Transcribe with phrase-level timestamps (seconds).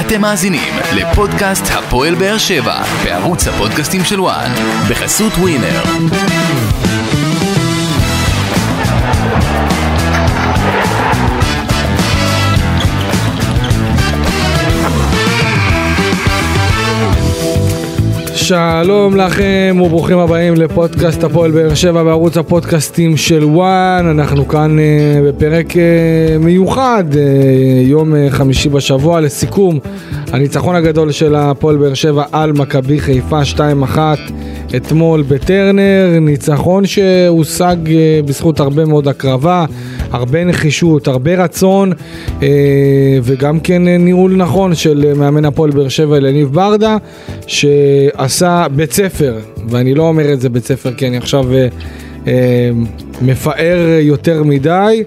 [0.00, 4.52] אתם מאזינים לפודקאסט הפועל באר שבע בערוץ הפודקאסטים של וואן
[4.90, 5.82] בחסות ווינר.
[18.48, 24.06] שלום לכם וברוכים הבאים לפודקאסט הפועל באר שבע בערוץ הפודקאסטים של וואן.
[24.10, 25.76] אנחנו כאן uh, בפרק uh,
[26.40, 27.16] מיוחד uh,
[27.82, 29.78] יום uh, חמישי בשבוע לסיכום
[30.32, 33.40] הניצחון הגדול של הפועל באר שבע על מכבי חיפה
[33.94, 33.98] 2-1
[34.76, 36.18] אתמול בטרנר.
[36.20, 39.64] ניצחון שהושג uh, בזכות הרבה מאוד הקרבה
[40.10, 42.42] הרבה נחישות הרבה רצון uh,
[43.22, 46.96] וגם כן uh, ניהול נכון של uh, מאמן הפועל באר שבע אלניב ברדה
[47.46, 51.44] שעשה בית ספר ואני לא אומר את זה בית ספר כי אני עכשיו
[53.22, 55.04] מפאר יותר מדי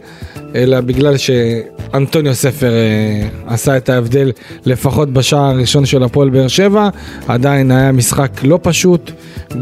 [0.56, 4.32] אלא בגלל שאנטוניו ספר אה, עשה את ההבדל
[4.66, 6.90] לפחות בשער הראשון של הפועל באר שבע,
[7.28, 9.12] עדיין היה משחק לא פשוט,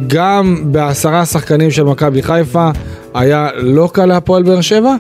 [0.07, 2.69] גם בעשרה שחקנים של מכבי חיפה
[3.13, 4.95] היה לא קל להפועל באר שבע.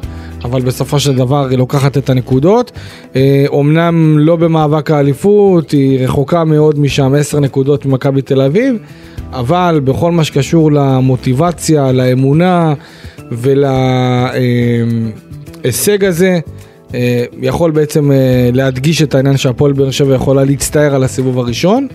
[0.45, 2.71] אבל בסופו של דבר היא לוקחת את הנקודות.
[3.47, 8.75] אומנם לא במאבק האליפות, היא רחוקה מאוד משם 10 נקודות ממכבי תל אביב,
[9.31, 12.73] אבל בכל מה שקשור למוטיבציה, לאמונה
[13.31, 13.65] ול...
[15.65, 16.39] ההישג הזה
[16.93, 21.87] אה, יכול בעצם אה, להדגיש את העניין שהפועל באר שבע יכולה להצטער על הסיבוב הראשון,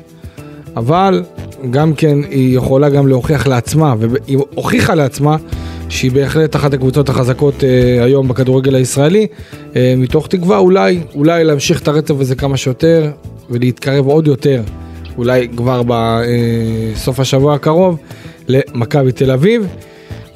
[0.77, 1.23] אבל
[1.71, 5.37] גם כן היא יכולה גם להוכיח לעצמה, והיא הוכיחה לעצמה
[5.91, 9.27] שהיא בהחלט אחת הקבוצות החזקות אה, היום בכדורגל הישראלי,
[9.97, 13.11] מתוך תקווה אולי, אולי להמשיך את הרצף הזה כמה שיותר
[13.51, 14.63] ולהתקרב עוד יותר,
[15.19, 17.97] אולי כבר בסוף השבוע הקרוב,
[18.49, 19.67] למכבי תל אביב.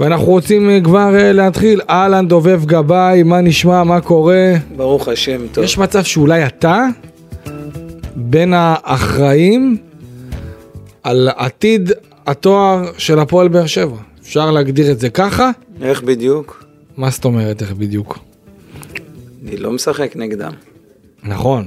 [0.00, 1.80] ואנחנו רוצים אה, כבר אה, להתחיל.
[1.90, 4.54] אהלן, דובב גבאי, מה נשמע, מה קורה?
[4.76, 5.64] ברוך השם, טוב.
[5.64, 6.84] יש מצב שאולי אתה
[8.16, 9.76] בין האחראים
[11.02, 11.92] על עתיד
[12.26, 13.96] התואר של הפועל באר שבע.
[14.24, 15.50] אפשר להגדיר את זה ככה?
[15.82, 16.64] איך בדיוק?
[16.96, 18.18] מה זאת אומרת איך בדיוק?
[19.44, 20.52] אני לא משחק נגדם.
[21.22, 21.66] נכון,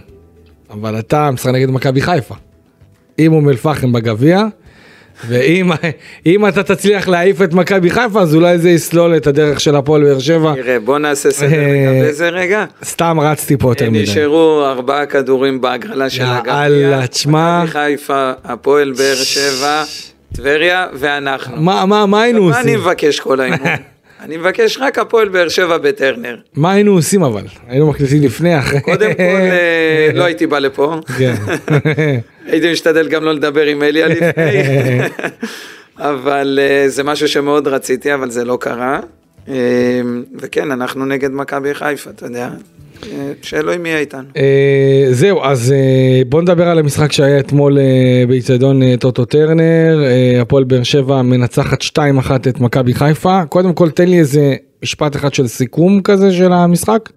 [0.70, 2.36] אבל אתה משחק נגד מכבי חיפה.
[3.20, 4.44] אם אום אל-פחם בגביע,
[5.28, 10.04] ואם אתה תצליח להעיף את מכבי חיפה אז אולי זה יסלול את הדרך של הפועל
[10.04, 10.54] באר שבע.
[10.56, 12.66] תראה בוא נעשה סדר לגבי זה רגע.
[12.84, 14.04] סתם רצתי פה יותר מדי.
[14.04, 16.54] נשארו ארבעה כדורים בהגרלה של הגביע.
[16.54, 17.64] יאללה תשמע.
[17.64, 19.84] מכבי חיפה, הפועל באר שבע,
[20.36, 21.62] טבריה ואנחנו.
[21.62, 22.52] מה מה מה היינו עושים?
[22.52, 23.68] מה אני מבקש כל האימון?
[24.22, 26.38] אני מבקש רק הפועל באר שבע בטרנר.
[26.54, 27.44] מה היינו עושים אבל?
[27.68, 28.82] היינו מקליטים לפני אחרי.
[28.82, 30.96] קודם כל אה, לא הייתי בא לפה.
[31.18, 31.36] כן.
[32.52, 34.62] הייתי משתדל גם לא לדבר עם אליה לפני.
[35.98, 39.00] אבל אה, זה משהו שמאוד רציתי אבל זה לא קרה.
[39.50, 40.02] אה,
[40.40, 42.50] וכן אנחנו נגד מכבי חיפה אתה יודע.
[43.42, 44.28] שאלוהים יהיה איתנו.
[44.38, 50.00] אה, זהו, אז אה, בוא נדבר על המשחק שהיה אתמול אה, באיצטדיון טוטו טרנר,
[50.42, 52.00] הפועל באר שבע מנצחת 2-1
[52.50, 53.46] את מכבי חיפה.
[53.46, 57.10] קודם כל תן לי איזה משפט אחד של סיכום כזה של המשחק.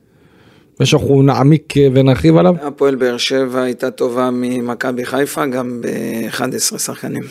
[0.80, 2.54] ושאנחנו נעמיק ונרחיב עליו.
[2.62, 7.22] הפועל באר שבע הייתה טובה ממכבי חיפה גם ב-11 שחקנים.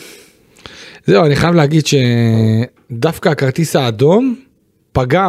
[1.06, 4.34] זהו, אני חייב להגיד שדווקא הכרטיס האדום
[4.92, 5.28] פגע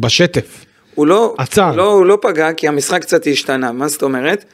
[0.00, 0.64] בשטף.
[0.94, 1.72] הוא לא, עצר.
[1.76, 4.44] לא, הוא לא פגע כי המשחק קצת השתנה, מה זאת אומרת?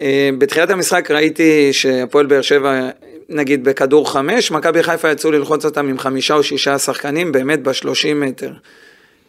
[0.00, 2.88] אה, בתחילת המשחק ראיתי שהפועל באר שבע,
[3.28, 8.20] נגיד בכדור חמש, מכבי חיפה יצאו ללחוץ אותם עם חמישה או שישה שחקנים, באמת בשלושים
[8.20, 8.52] מטר.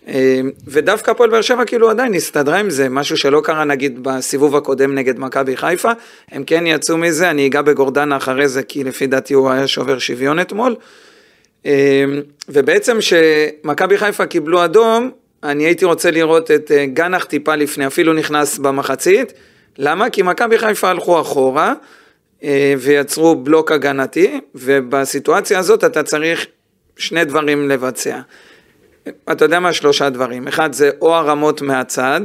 [0.07, 4.55] אה, ודווקא הפועל באר שבע כאילו עדיין הסתדרה עם זה, משהו שלא קרה נגיד בסיבוב
[4.55, 5.91] הקודם נגד מכבי חיפה,
[6.31, 9.99] הם כן יצאו מזה, אני אגע בגורדנה אחרי זה, כי לפי דעתי הוא היה שובר
[9.99, 10.75] שוויון אתמול.
[11.65, 12.05] אה,
[12.49, 15.11] ובעצם שמכבי חיפה קיבלו אדום,
[15.43, 19.33] אני הייתי רוצה לראות את אה, גנח טיפה לפני, אפילו נכנס במחצית.
[19.77, 20.09] למה?
[20.09, 21.73] כי מכבי חיפה הלכו אחורה
[22.43, 26.45] אה, ויצרו בלוק הגנתי, ובסיטואציה הזאת אתה צריך
[26.97, 28.19] שני דברים לבצע.
[29.31, 29.73] אתה יודע מה?
[29.73, 30.47] שלושה דברים.
[30.47, 32.21] אחד זה או הרמות מהצד,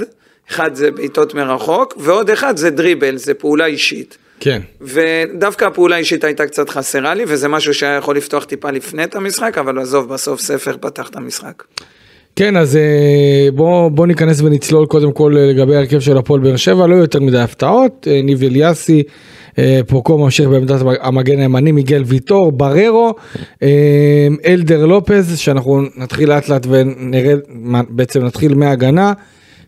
[0.51, 4.19] אחד זה בעיטות מרחוק, ועוד אחד זה דריבל, זה פעולה אישית.
[4.41, 4.63] כן.
[4.81, 9.15] ודווקא הפעולה האישית הייתה קצת חסרה לי, וזה משהו שהיה יכול לפתוח טיפה לפני את
[9.15, 11.63] המשחק, אבל עזוב, בסוף ספר פתח את המשחק.
[12.37, 16.57] כן אז אה, בוא, בוא ניכנס ונצלול קודם כל אה, לגבי ההרכב של הפועל באר
[16.57, 19.03] שבע לא יותר מדי הפתעות אה, ניב אליאסי
[19.87, 23.15] פוקו ממשיך בעמדת המגן הימני מיגל ויטור בררו
[24.47, 27.39] אלדר לופז שאנחנו נתחיל לאט לאט ונרד
[27.89, 29.13] בעצם נתחיל מהגנה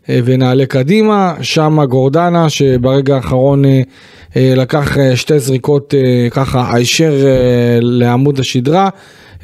[0.08, 3.64] ונעלה קדימה שמה גורדנה שברגע האחרון
[4.36, 5.94] לקח שתי זריקות
[6.30, 7.14] ככה הישר
[7.80, 8.88] לעמוד השדרה.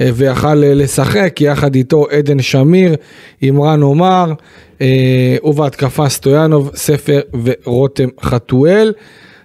[0.00, 2.96] אה, ויכל אה, לשחק יחד איתו עדן שמיר,
[3.40, 4.32] עמרן עומר,
[4.80, 8.92] אה, ובהתקפה סטויאנוב, ספר ורותם חתואל.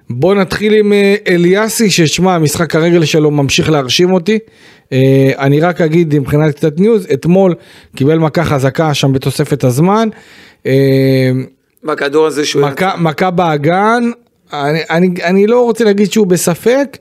[0.10, 0.94] בוא נתחיל עם
[1.28, 4.40] אליאסי, ששמע, משחק הרגל שלו ממשיך להרשים אותי.
[5.38, 7.56] אני רק אגיד מבחינת קצת ניוז, אתמול
[7.96, 10.10] קיבל מכה חזקה שם בתוספת הזמן.
[11.84, 12.62] בכדור הזה שהוא...
[12.62, 14.04] מכה, מכה באגן,
[14.54, 16.98] אני, אני, אני לא רוצה להגיד שהוא בספק,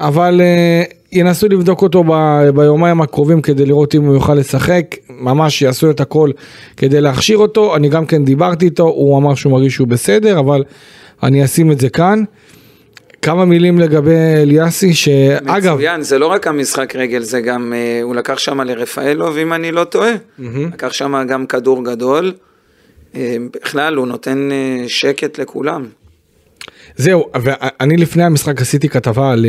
[0.00, 2.12] אבל uh, ינסו לבדוק אותו ב,
[2.54, 6.30] ביומיים הקרובים כדי לראות אם הוא יוכל לשחק, ממש יעשו את הכל
[6.76, 10.64] כדי להכשיר אותו, אני גם כן דיברתי איתו, הוא אמר שהוא מרגיש שהוא בסדר, אבל
[11.22, 12.24] אני אשים את זה כאן.
[13.22, 15.74] כמה מילים לגבי אליאסי, שאגב...
[15.74, 19.72] מצוין, זה לא רק המשחק רגל, זה גם, uh, הוא לקח שם לרפאלוב, אם אני
[19.72, 20.12] לא טועה.
[20.14, 20.42] Mm-hmm.
[20.72, 22.32] לקח שם גם כדור גדול.
[23.12, 23.16] Uh,
[23.52, 25.86] בכלל, הוא נותן uh, שקט לכולם.
[27.00, 29.46] זהו, ואני לפני המשחק עשיתי כתבה על,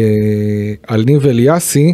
[0.88, 1.94] על ניב אליאסי,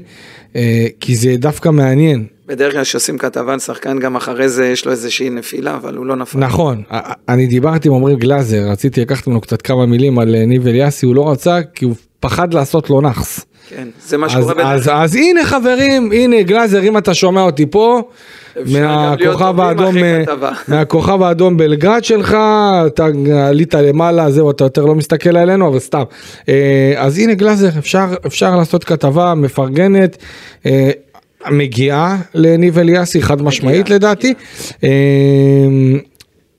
[1.00, 2.28] כי זה דווקא מעניין.
[2.48, 6.06] בדרך כלל כשעושים כתבה על שחקן, גם אחרי זה יש לו איזושהי נפילה, אבל הוא
[6.06, 6.40] לא נפל.
[6.40, 6.84] נכון,
[7.30, 11.16] אני דיברתי עם עמרי גלאזר, רציתי לקחת ממנו קצת כמה מילים על ניב אליאסי, הוא
[11.16, 13.46] לא רצה כי הוא פחד לעשות לו נאחס.
[13.70, 14.76] כן, זה מה שקורה בדרך כלל.
[14.76, 18.02] אז, אז הנה חברים, הנה גלאזר, אם אתה שומע אותי פה,
[18.66, 19.96] מהכוכב האדום,
[20.68, 22.38] מהכוכב האדום בלגרד שלך,
[22.88, 23.06] אתה
[23.48, 26.04] עלית למעלה, זהו, אתה יותר לא מסתכל עלינו, אבל סתם.
[26.50, 30.18] אה, אז הנה גלאזר, אפשר, אפשר לעשות כתבה מפרגנת.
[31.48, 34.34] אה, מגיעה לניב אליאסי חד משמעית לדעתי.
[34.84, 34.90] אה,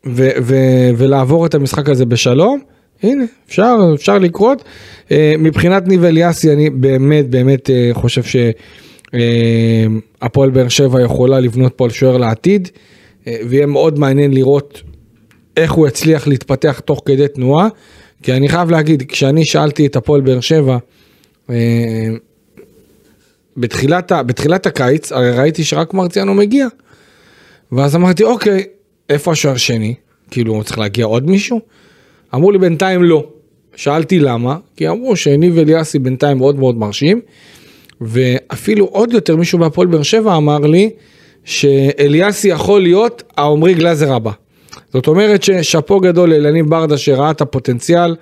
[0.06, 2.60] ו- ולעבור את המשחק הזה בשלום.
[3.02, 4.64] הנה אפשר אפשר לקרות.
[5.38, 8.36] מבחינת ניב אליאסי אני באמת באמת חושב ש...
[9.14, 9.86] אה,
[10.22, 12.68] הפועל באר שבע יכולה לבנות פה על שוער לעתיד,
[13.26, 14.82] אה, ויהיה מאוד מעניין לראות
[15.56, 17.68] איך הוא יצליח להתפתח תוך כדי תנועה,
[18.22, 20.78] כי אני חייב להגיד, כשאני שאלתי את הפועל באר שבע,
[21.50, 21.56] אה,
[23.58, 26.66] בתחילת, בתחילת הקיץ, הרי ראיתי שרק מרציאנו מגיע.
[27.72, 28.64] ואז אמרתי, אוקיי,
[29.08, 29.94] איפה השוער שני?
[30.30, 31.60] כאילו, הוא צריך להגיע עוד מישהו?
[32.34, 33.26] אמרו לי, בינתיים לא.
[33.76, 37.20] שאלתי למה, כי אמרו שניב אליאסי בינתיים מאוד מאוד מרשים.
[38.00, 40.90] ואפילו עוד יותר מישהו בהפועל באר שבע אמר לי
[41.44, 44.30] שאליאסי יכול להיות העומרי גלאזר הבא.
[44.92, 48.16] זאת אומרת ששאפו גדול לאלניב ברדה שראה את הפוטנציאל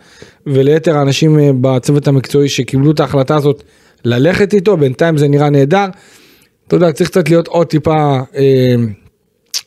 [0.47, 3.63] וליתר האנשים אה, בצוות המקצועי שקיבלו את ההחלטה הזאת
[4.07, 5.87] ללכת איתו, בינתיים זה נראה נהדר.
[6.67, 8.21] אתה יודע, צריך קצת להיות עוד טיפה...
[8.37, 8.75] אה,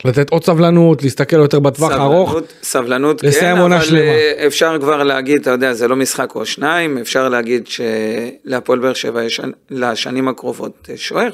[0.05, 2.35] לתת עוד סבלנות, להסתכל יותר בטווח הארוך.
[2.63, 3.99] סבלנות, לסיים כן, עונה שלמה.
[3.99, 8.93] אה, אפשר כבר להגיד, אתה יודע, זה לא משחק או שניים, אפשר להגיד שלהפועל באר
[8.93, 11.29] שבע יש לשנים הקרובות אה, שוער.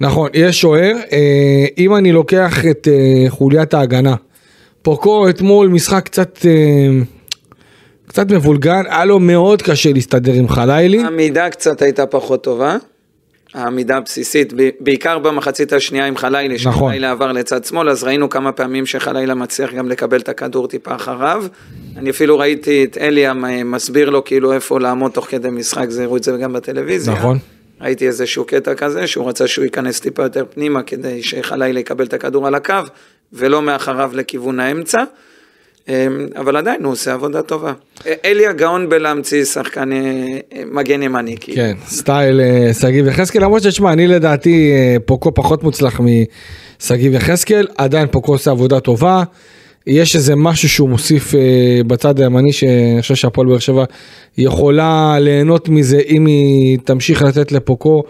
[0.00, 0.96] נכון, יש שוער.
[1.12, 2.88] אה, אם אני לוקח את
[3.28, 4.14] חוליית ההגנה,
[4.82, 6.38] פוקו אתמול משחק קצת...
[8.08, 10.98] קצת מבולגן, היה לו מאוד קשה להסתדר עם חלילי.
[10.98, 12.76] המידה קצת הייתה פחות טובה.
[13.54, 16.72] העמידה הבסיסית, בעיקר במחצית השנייה עם חלילה, נכון.
[16.72, 20.94] שחלילה עבר לצד שמאל, אז ראינו כמה פעמים שחלילה מצליח גם לקבל את הכדור טיפה
[20.94, 21.44] אחריו.
[21.96, 23.32] אני אפילו ראיתי את אליה
[23.64, 27.14] מסביר לו כאילו איפה לעמוד תוך כדי משחק, זה הראו את זה גם בטלוויזיה.
[27.14, 27.38] נכון.
[27.80, 32.12] ראיתי איזשהו קטע כזה, שהוא רצה שהוא ייכנס טיפה יותר פנימה כדי שחלילה יקבל את
[32.12, 32.74] הכדור על הקו,
[33.32, 35.04] ולא מאחריו לכיוון האמצע.
[35.88, 37.72] אמ, אבל עדיין הוא עושה עבודה טובה.
[38.24, 39.98] אלי הגאון בלהמציא שחקן אה,
[40.72, 41.36] מגן ימני.
[41.40, 41.56] כאילו.
[41.56, 47.66] כן, סטייל אה, שגיב יחזקאל, למרות שתשמע, אני לדעתי אה, פוקו פחות מוצלח משגיב יחזקאל,
[47.78, 49.22] עדיין פוקו עושה עבודה טובה.
[49.86, 51.34] יש איזה משהו שהוא מוסיף
[51.86, 53.84] בצד הימני שאני חושב שהפועל באר שבע
[54.38, 58.02] יכולה ליהנות מזה אם היא תמשיך לתת לפוקו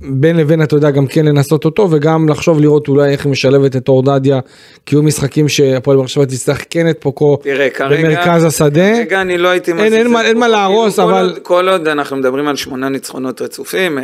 [0.00, 3.76] בין לבין אתה יודע גם כן לנסות אותו וגם לחשוב לראות אולי איך היא משלבת
[3.76, 4.40] את אורדדיה
[4.86, 8.94] כי היו משחקים שהפועל באר שבע תצטרך כן את פוקו תראה, כרגע, במרכז השדה.
[8.94, 11.68] כרגע אני לא הייתי אין, אין, מה, אין מה להרוס כאילו, אבל כל עוד, כל
[11.68, 13.98] עוד אנחנו מדברים על שמונה ניצחונות רצופים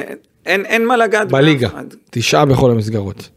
[0.47, 1.69] אין, אין מה לגעת בליגה
[2.11, 3.29] תשעה בכל המסגרות.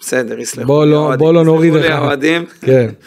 [0.00, 1.94] בסדר יסלחו בוא לא, בוא לא נוריד לך.
[2.60, 2.90] כן.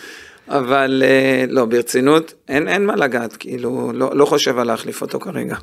[0.50, 5.20] אבל אה, לא ברצינות אין, אין מה לגעת כאילו לא, לא חושב על להחליף אותו
[5.20, 5.56] כרגע.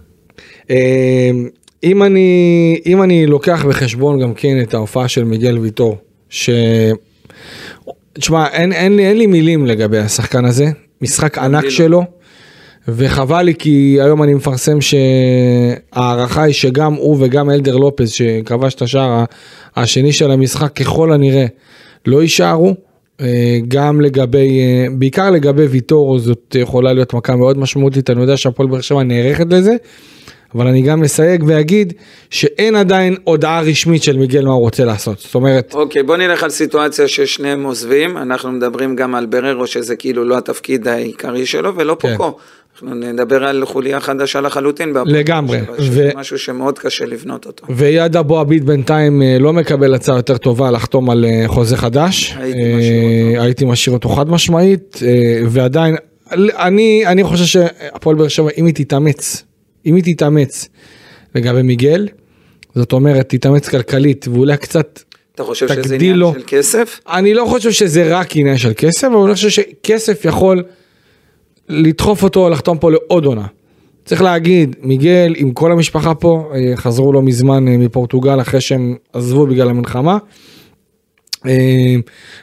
[1.84, 5.96] אם אני, אם אני לוקח בחשבון גם כן את ההופעה של מיגל ויטור,
[6.28, 6.50] ש...
[8.12, 10.66] תשמע, אין, אין, אין לי מילים לגבי השחקן הזה,
[11.02, 12.02] משחק ענק שלו,
[12.88, 18.82] וחבל לי כי היום אני מפרסם שההערכה היא שגם הוא וגם אלדר לופז שכבש את
[18.82, 19.24] השער
[19.76, 21.46] השני של המשחק ככל הנראה
[22.06, 22.74] לא יישארו.
[23.20, 28.36] אה, גם לגבי, אה, בעיקר לגבי ויטור זאת יכולה להיות מכה מאוד משמעותית, אני יודע
[28.36, 29.76] שהפועל באר שבע נערכת לזה,
[30.54, 31.92] אבל אני גם אסייג ואגיד
[32.30, 35.18] שאין עדיין הודעה רשמית של מיגל מה הוא רוצה לעשות.
[35.18, 35.74] זאת אומרת...
[35.74, 40.38] אוקיי, בוא נלך על סיטואציה ששניהם עוזבים, אנחנו מדברים גם על בררו שזה כאילו לא
[40.38, 42.16] התפקיד העיקרי שלו ולא כן.
[42.16, 42.38] פוקו.
[42.74, 44.94] אנחנו נדבר על חוליה חדשה לחלוטין.
[45.06, 45.60] לגמרי.
[45.78, 46.18] זה ו...
[46.18, 47.66] משהו שמאוד קשה לבנות אותו.
[47.70, 52.34] ויד אבו עביד בינתיים אה, לא מקבל הצעה יותר טובה לחתום על אה, חוזה חדש.
[52.38, 53.42] הייתי משאיר אותו.
[53.42, 55.00] הייתי משאיר אותו חד משמעית,
[55.48, 55.96] ועדיין
[56.32, 59.44] אני, אני חושב שהפועל באר שבע, אם היא תתאמץ,
[59.86, 60.68] אם היא תתאמץ
[61.34, 62.08] לגבי מיגל,
[62.74, 65.00] זאת אומרת, תתאמץ כלכלית ואולי קצת
[65.34, 66.32] אתה חושב שזה עניין לו.
[66.34, 67.00] של כסף?
[67.08, 70.62] אני לא חושב שזה רק עניין של כסף, אבל אני חושב שכסף יכול
[71.68, 73.46] לדחוף אותו לחתום פה לעוד עונה.
[74.04, 78.96] צריך להגיד, מיגל עם כל המשפחה פה, אה, חזרו לא מזמן אה, מפורטוגל אחרי שהם
[79.12, 80.18] עזבו בגלל המלחמה.
[81.46, 81.96] אה,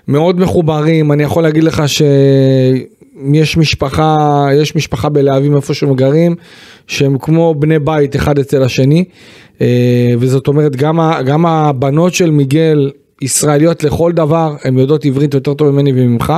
[0.07, 6.35] מאוד מחוברים, אני יכול להגיד לך שיש משפחה, יש משפחה בלהבים איפה שהם גרים,
[6.87, 9.03] שהם כמו בני בית אחד אצל השני,
[10.19, 15.69] וזאת אומרת גם, גם הבנות של מיגל ישראליות לכל דבר, הן יודעות עברית יותר טוב
[15.69, 16.33] ממני וממך.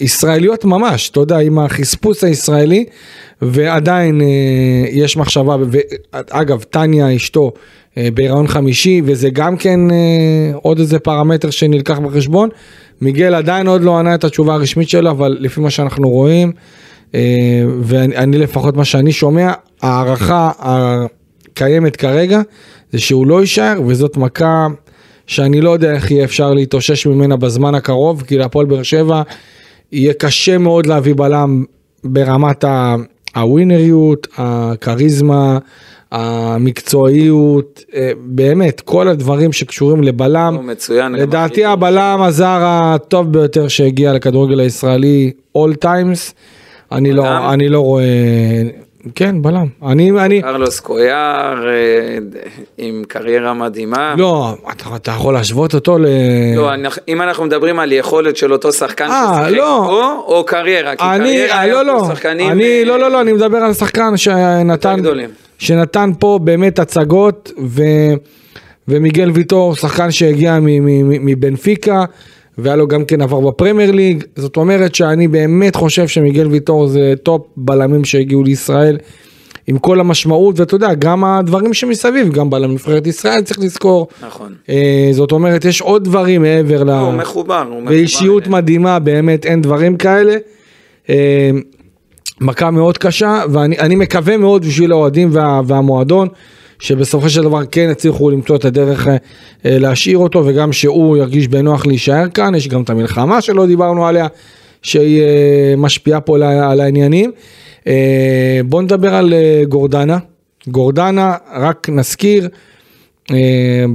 [0.00, 2.84] ישראליות ממש, אתה יודע, עם החספוס הישראלי,
[3.42, 4.26] ועדיין אה,
[4.90, 7.52] יש מחשבה, ואגב, טניה אשתו
[7.96, 9.96] אה, בהיריון חמישי, וזה גם כן אה,
[10.54, 12.48] עוד איזה פרמטר שנלקח בחשבון.
[13.00, 16.52] מיגל עדיין עוד לא ענה את התשובה הרשמית שלו, אבל לפי מה שאנחנו רואים,
[17.80, 19.52] ואני לפחות מה שאני שומע,
[19.82, 22.40] ההערכה הקיימת כרגע
[22.92, 24.66] זה שהוא לא יישאר, וזאת מכה
[25.26, 29.22] שאני לא יודע איך יהיה אפשר להתאושש ממנה בזמן הקרוב, כי להפועל באר שבע
[29.92, 31.64] יהיה קשה מאוד להביא בלם
[32.04, 32.64] ברמת.
[33.36, 35.58] הווינריות, הכריזמה,
[36.12, 40.54] המקצועיות, אה, באמת, כל הדברים שקשורים לבלם.
[40.56, 41.12] הוא מצוין.
[41.12, 46.32] לדעתי הבלם הזר הטוב ביותר שהגיע לכדורגל הישראלי, all times.
[46.92, 48.02] אני לא, אני לא רואה
[49.14, 49.66] כן, בלם.
[49.86, 50.42] אני, אני...
[50.42, 52.18] קרלוס קויאר אה,
[52.78, 54.14] עם קריירה מדהימה.
[54.18, 56.06] לא, אתה, אתה יכול להשוות אותו ל...
[56.56, 56.70] לא,
[57.08, 59.84] אם אנחנו מדברים על יכולת של אותו שחקן 아, אה, ששיחק לא.
[59.86, 62.04] פה, או קריירה, כי אני, קריירה היה לא, לא.
[62.08, 62.50] שחקנים...
[62.50, 65.00] אני, לא, לא, לא, אני מדבר על שחקן שנתן,
[65.58, 67.82] שנתן פה באמת הצגות, ו,
[68.88, 70.58] ומיגל ויטור, שחקן שהגיע
[71.20, 72.04] מבנפיקה.
[72.58, 77.14] והיה לו גם כן עבר בפרמייר ליג, זאת אומרת שאני באמת חושב שמיגל ויטור זה
[77.22, 78.98] טופ בלמים שהגיעו לישראל.
[79.66, 84.08] עם כל המשמעות, ואתה יודע, גם הדברים שמסביב, גם בנבחרת ישראל צריך לזכור.
[84.26, 84.54] נכון.
[84.68, 86.90] אה, זאת אומרת, יש עוד דברים מעבר ל...
[86.90, 87.90] הוא מחובר, הוא מחובר.
[87.90, 90.36] ואישיות מדהימה, באמת, אין דברים כאלה.
[91.10, 91.50] אה,
[92.40, 96.28] מכה מאוד קשה, ואני מקווה מאוד בשביל האוהדים וה, והמועדון.
[96.78, 99.16] שבסופו של דבר כן הצליחו למצוא את הדרך אה,
[99.64, 104.26] להשאיר אותו וגם שהוא ירגיש בנוח להישאר כאן, יש גם את המלחמה שלא דיברנו עליה,
[104.82, 106.36] שהיא אה, משפיעה פה
[106.70, 107.32] על העניינים.
[107.86, 109.34] אה, בואו נדבר על
[109.68, 110.18] גורדנה.
[110.68, 112.48] גורדנה, רק נזכיר,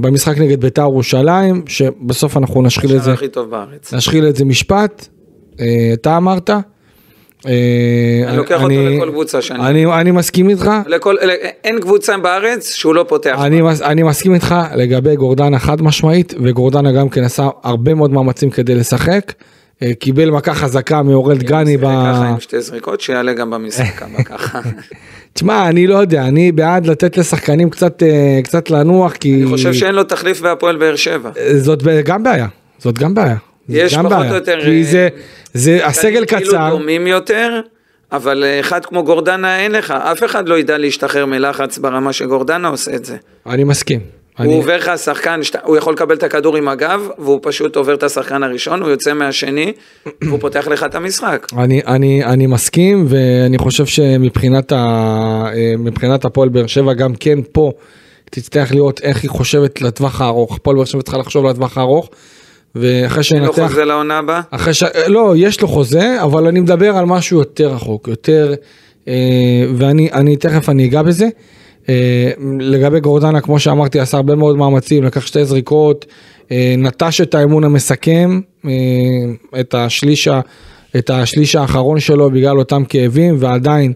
[0.00, 3.14] במשחק נגד בית"ר ירושלים, שבסוף אנחנו נשחיל את זה,
[3.92, 5.08] נשחיל את זה משפט,
[5.92, 6.58] אתה אמרת, אה,
[7.44, 9.86] אני לוקח אותו לכל קבוצה שאני...
[9.86, 10.70] אני מסכים איתך.
[11.64, 13.38] אין קבוצה בארץ שהוא לא פותח.
[13.82, 18.74] אני מסכים איתך לגבי גורדנה חד משמעית, וגורדנה גם כן עשה הרבה מאוד מאמצים כדי
[18.74, 19.32] לשחק.
[19.82, 21.80] אה, קיבל מכה חזקה מאורל דגני ב...
[21.80, 24.60] ככה עם שתי זריקות, שיעלה גם במשחק הבא ככה.
[25.32, 29.42] תשמע, אני לא יודע, אני בעד לתת לשחקנים קצת, אה, קצת לנוח, כי...
[29.42, 31.30] אני חושב שאין לו תחליף בהפועל באר שבע.
[31.56, 32.46] זאת גם בעיה,
[32.78, 33.36] זאת גם בעיה.
[33.70, 34.60] יש פחות או יותר...
[34.64, 35.08] כי זה,
[35.54, 36.36] זה הסגל קצר.
[36.38, 37.60] כאילו דומים יותר,
[38.12, 42.94] אבל אחד כמו גורדנה אין לך, אף אחד לא ידע להשתחרר מלחץ ברמה שגורדנה עושה
[42.94, 43.16] את זה.
[43.46, 44.00] אני מסכים.
[44.38, 44.54] הוא אני...
[44.54, 45.40] עובר לך שחקן.
[45.64, 49.12] הוא יכול לקבל את הכדור עם הגב, והוא פשוט עובר את השחקן הראשון, הוא יוצא
[49.12, 49.72] מהשני,
[50.22, 51.46] והוא פותח לך את המשחק.
[51.58, 55.50] אני, אני, אני מסכים, ואני חושב שמבחינת ה...
[56.24, 57.72] הפועל באר שבע, גם כן פה,
[58.30, 60.56] תצטרך לראות איך היא חושבת לטווח הארוך.
[60.56, 62.10] הפועל באר שבע צריכה לחשוב לטווח הארוך.
[62.74, 63.58] ואחרי שנתח...
[63.58, 64.40] אין לו חוזה לעונה הבאה?
[64.72, 64.84] ש...
[65.06, 68.54] לא, יש לו חוזה, אבל אני מדבר על משהו יותר רחוק, יותר...
[69.08, 71.28] אה, ואני אני, תכף אני אגע בזה.
[71.88, 76.06] אה, לגבי גורדנה, כמו שאמרתי, עשה הרבה מאוד מאמצים, לקח שתי זריקות,
[76.52, 78.70] אה, נטש את האמון המסכם, אה,
[79.60, 80.28] את, השליש,
[80.96, 83.92] את השליש האחרון שלו בגלל אותם כאבים, ועדיין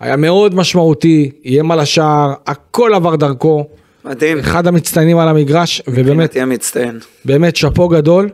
[0.00, 3.64] היה מאוד משמעותי, איים על השער, הכל עבר דרכו.
[4.04, 4.38] מדהים.
[4.38, 6.98] אחד המצטיינים על המגרש, ובאמת, המצטיין.
[7.24, 8.28] באמת שאפו גדול.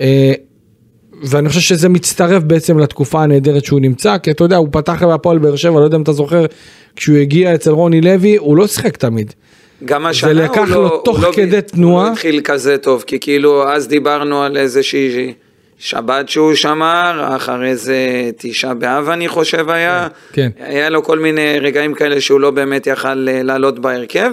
[0.00, 0.32] אה,
[1.22, 5.38] ואני חושב שזה מצטרף בעצם לתקופה הנהדרת שהוא נמצא, כי אתה יודע, הוא פתח בהפועל
[5.38, 6.46] באר שבע, לא יודע אם אתה זוכר,
[6.96, 9.32] כשהוא הגיע אצל רוני לוי, הוא לא שיחק תמיד.
[9.84, 10.46] גם השנה הוא לא...
[10.46, 12.02] זה לקח לו תוך לא, כדי תנועה.
[12.02, 15.32] הוא לא התחיל כזה טוב, כי כאילו אז דיברנו על איזושהי
[15.78, 20.08] שבת שהוא שמר, אחרי זה תשעה באב אני חושב היה.
[20.32, 20.50] כן.
[20.58, 24.32] היה לו כל מיני רגעים כאלה שהוא לא באמת יכל אה, לעלות בהרכב.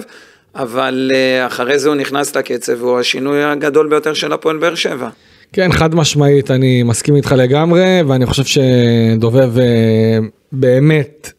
[0.54, 5.08] אבל אה, אחרי זה הוא נכנס לקצב, והוא השינוי הגדול ביותר של הפועל באר שבע.
[5.52, 10.18] כן, חד משמעית, אני מסכים איתך לגמרי, ואני חושב שדובב אה,
[10.52, 11.32] באמת,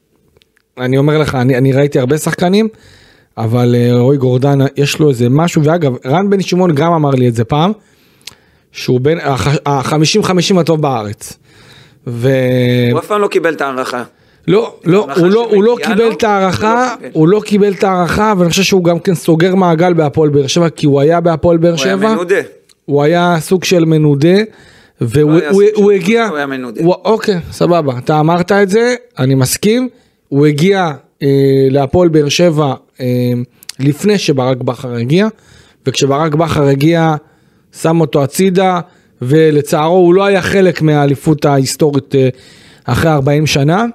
[0.77, 2.67] אני אומר לך, אני, אני ראיתי הרבה שחקנים,
[3.37, 7.27] אבל אה, רועי גורדן, יש לו איזה משהו, ואגב, רן בן שמעון גם אמר לי
[7.27, 7.71] את זה פעם,
[8.71, 9.19] שהוא בין
[9.65, 11.37] ה-50-50 הטוב בארץ.
[12.07, 12.29] ו...
[12.91, 14.03] הוא אף פעם לא קיבל את ההערכה.
[14.47, 18.33] לא, לא, הוא לא, הוא לא קיבל את ההערכה, לא הוא לא קיבל את ההערכה,
[18.37, 21.75] ואני חושב שהוא גם כן סוגר מעגל בהפועל באר שבע, כי הוא היה בהפועל באר
[21.75, 21.93] שבע.
[21.93, 22.41] הוא היה מנודה.
[22.85, 24.37] הוא היה סוג של מנודה,
[25.01, 26.27] והוא הוא, הוא הגיע...
[26.27, 26.81] הוא היה מנודה.
[26.85, 29.89] אוקיי, סבבה, אתה אמרת את זה, אני מסכים.
[30.29, 30.91] הוא הגיע
[31.23, 31.27] אה,
[31.69, 33.05] להפועל באר שבע אה,
[33.79, 35.27] לפני שברק בכר הגיע,
[35.85, 37.15] וכשברק בכר הגיע,
[37.81, 38.79] שם אותו הצידה,
[39.21, 42.29] ולצערו הוא לא היה חלק מהאליפות ההיסטורית אה,
[42.85, 43.85] אחרי 40 שנה.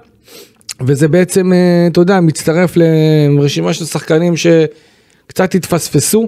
[0.81, 6.27] וזה בעצם, אה, אתה יודע, מצטרף לרשימה של שחקנים שקצת התפספסו,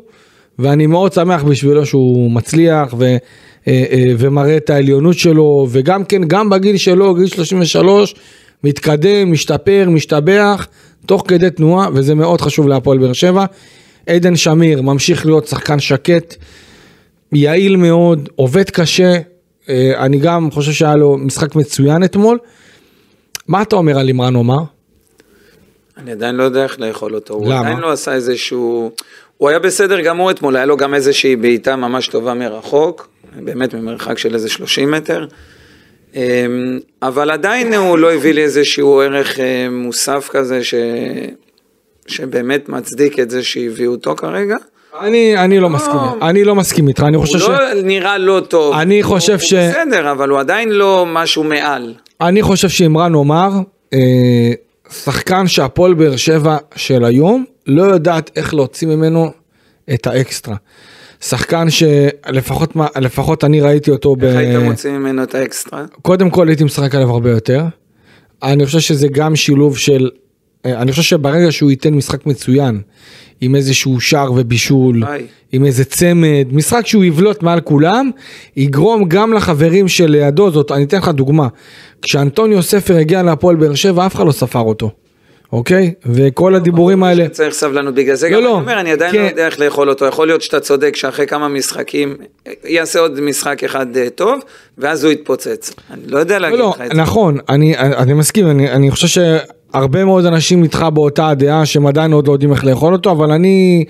[0.60, 3.18] ואני מאוד שמח בשבילו שהוא מצליח ו, אה,
[3.68, 8.16] אה, ומראה את העליונות שלו, וגם כן, גם בגיל שלו, גיל 33,
[8.64, 10.68] מתקדם, משתפר, משתבח,
[11.06, 13.46] תוך כדי תנועה, וזה מאוד חשוב להפועל באר שבע.
[14.08, 16.36] עדן שמיר ממשיך להיות שחקן שקט,
[17.34, 19.18] יעיל מאוד, עובד קשה,
[19.98, 22.38] אני גם חושב שהיה לו משחק מצוין אתמול.
[23.50, 24.60] מה אתה אומר על אימרן עומר?
[25.98, 27.40] אני עדיין לא יודע איך לאכול אותו.
[27.44, 27.54] למה?
[27.54, 28.92] הוא עדיין לא עשה איזשהו...
[29.38, 34.18] הוא היה בסדר גמור אתמול, היה לו גם איזושהי בעיטה ממש טובה מרחוק, באמת ממרחק
[34.18, 35.26] של איזה 30 מטר.
[36.16, 40.74] אמ, אבל עדיין הוא לא הביא לי איזשהו ערך אה, מוסף כזה ש...
[42.08, 44.56] שבאמת מצדיק את זה שהביאו אותו כרגע.
[45.00, 47.42] אני, אני לא מסכים, אני לא מסכים איתך, אני חושב ש...
[47.42, 48.76] הוא לא נראה לא טוב.
[48.76, 49.54] אני חושב הוא, ש...
[49.54, 51.94] הוא בסדר, אבל הוא עדיין לא משהו מעל.
[52.22, 53.50] אני חושב שאמרן אומר,
[53.94, 54.52] אה,
[54.90, 59.32] שחקן שהפועל באר שבע של היום, לא יודעת איך להוציא ממנו
[59.94, 60.56] את האקסטרה.
[61.22, 64.24] שחקן שלפחות לפחות אני ראיתי אותו איך ב...
[64.24, 65.86] איך היית מוציא ממנו את האקסטרה?
[66.02, 67.64] קודם כל הייתי משחק עליו הרבה יותר.
[68.44, 70.10] אני חושב שזה גם שילוב של...
[70.66, 72.82] אה, אני חושב שברגע שהוא ייתן משחק מצוין,
[73.42, 75.26] עם איזשהו שער ובישול, ביי.
[75.52, 78.10] עם איזה צמד, משחק שהוא יבלוט מעל כולם,
[78.56, 81.48] יגרום גם לחברים שלידו, זאת, אני אתן לך דוגמה,
[82.02, 84.92] כשאנטוניו ספר הגיע להפועל באר שבע, אף אחד לא ספר אותו.
[85.54, 85.94] אוקיי?
[86.06, 87.30] וכל הדיבורים האלה...
[87.30, 89.26] צריך סבלנות בגלל זה, לא, גם לא, אני אומר, אני עדיין לא כן.
[89.26, 92.18] יודע איך לאכול אותו, יכול להיות שאתה צודק שאחרי כמה משחקים,
[92.64, 94.40] יעשה עוד משחק אחד אה, טוב,
[94.78, 95.74] ואז הוא יתפוצץ.
[95.92, 97.02] אני לא יודע להגיד לא, לך את זה.
[97.02, 99.18] נכון, אני מסכים, אני חושב ש...
[99.74, 103.32] הרבה מאוד אנשים איתך באותה הדעה שהם עדיין עוד לא יודעים איך לאכול אותו, אבל
[103.32, 103.86] אני,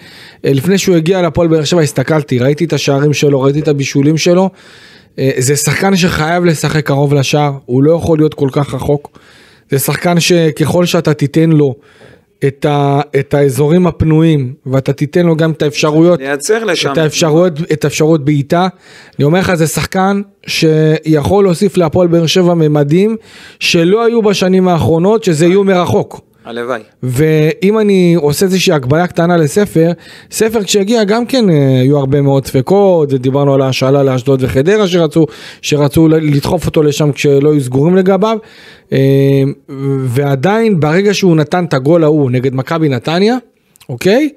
[0.46, 4.18] אה, לפני שהוא הגיע לפועל באר שבע הסתכלתי, ראיתי את השערים שלו, ראיתי את הבישולים
[4.18, 4.50] שלו.
[5.20, 9.20] אה, זה שחקן שחייב לשחק קרוב לשער, הוא לא יכול להיות כל כך רחוק.
[9.72, 11.76] זה שחקן שככל שאתה תיתן לו
[12.48, 17.54] את, ה, את האזורים הפנויים ואתה תיתן לו גם את האפשרויות, לייצר לשם, את האפשרויות,
[17.74, 18.68] את האפשרויות בעיטה,
[19.20, 23.16] אני אומר לך זה שחקן שיכול להוסיף להפועל באר שבע ממדים
[23.60, 26.29] שלא היו בשנים האחרונות שזה יהיו מרחוק.
[26.50, 26.82] הלוואי.
[27.04, 29.92] ואם אני עושה איזושהי הקבלה קטנה לספר,
[30.32, 35.26] ספר כשהגיע גם כן אה, היו הרבה מאוד ספקות, דיברנו על ההשאלה לאשדוד וחדרה שרצו,
[35.62, 38.38] שרצו לדחוף אותו לשם כשלא היו סגורים לגביו,
[38.94, 38.98] אה,
[40.00, 43.38] ועדיין ברגע שהוא נתן את הגול ההוא נגד מכבי נתניה,
[43.90, 44.30] אוקיי?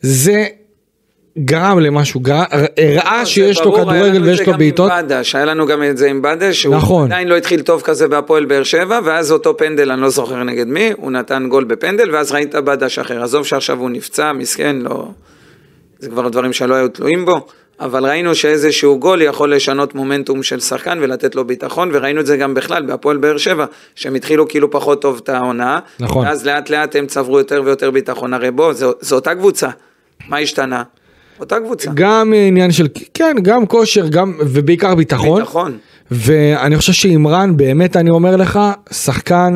[0.00, 0.46] זה
[1.38, 4.90] גרם למשהו, הראה לא, שיש לו כדורגל ויש לו בעיטות.
[5.34, 7.04] היה לנו גם את זה עם בדש, שהוא נכון.
[7.04, 10.66] עדיין לא התחיל טוב כזה בהפועל באר שבע, ואז אותו פנדל, אני לא זוכר נגד
[10.66, 13.22] מי, הוא נתן גול בפנדל, ואז ראית בדש אחר.
[13.22, 15.08] עזוב שעכשיו הוא נפצע, מסכן, לא...
[15.98, 17.46] זה כבר דברים שלא היו תלויים בו,
[17.80, 22.36] אבל ראינו שאיזשהו גול יכול לשנות מומנטום של שחקן ולתת לו ביטחון, וראינו את זה
[22.36, 23.64] גם בכלל בהפועל באר שבע,
[23.94, 26.26] שהם התחילו כאילו פחות טוב את העונה, נכון.
[26.26, 29.68] ואז לאט לאט הם צברו יותר ויותר ביטחון, הרי בוא, זו, זו אותה קבוצה,
[30.28, 30.82] מה השתנה?
[31.42, 31.90] אותה קבוצה.
[31.94, 35.40] גם עניין של, כן, גם כושר, גם, ובעיקר ביטחון.
[35.40, 35.78] ביטחון.
[36.10, 39.54] ואני חושב שאימרן, באמת אני אומר לך, שחקן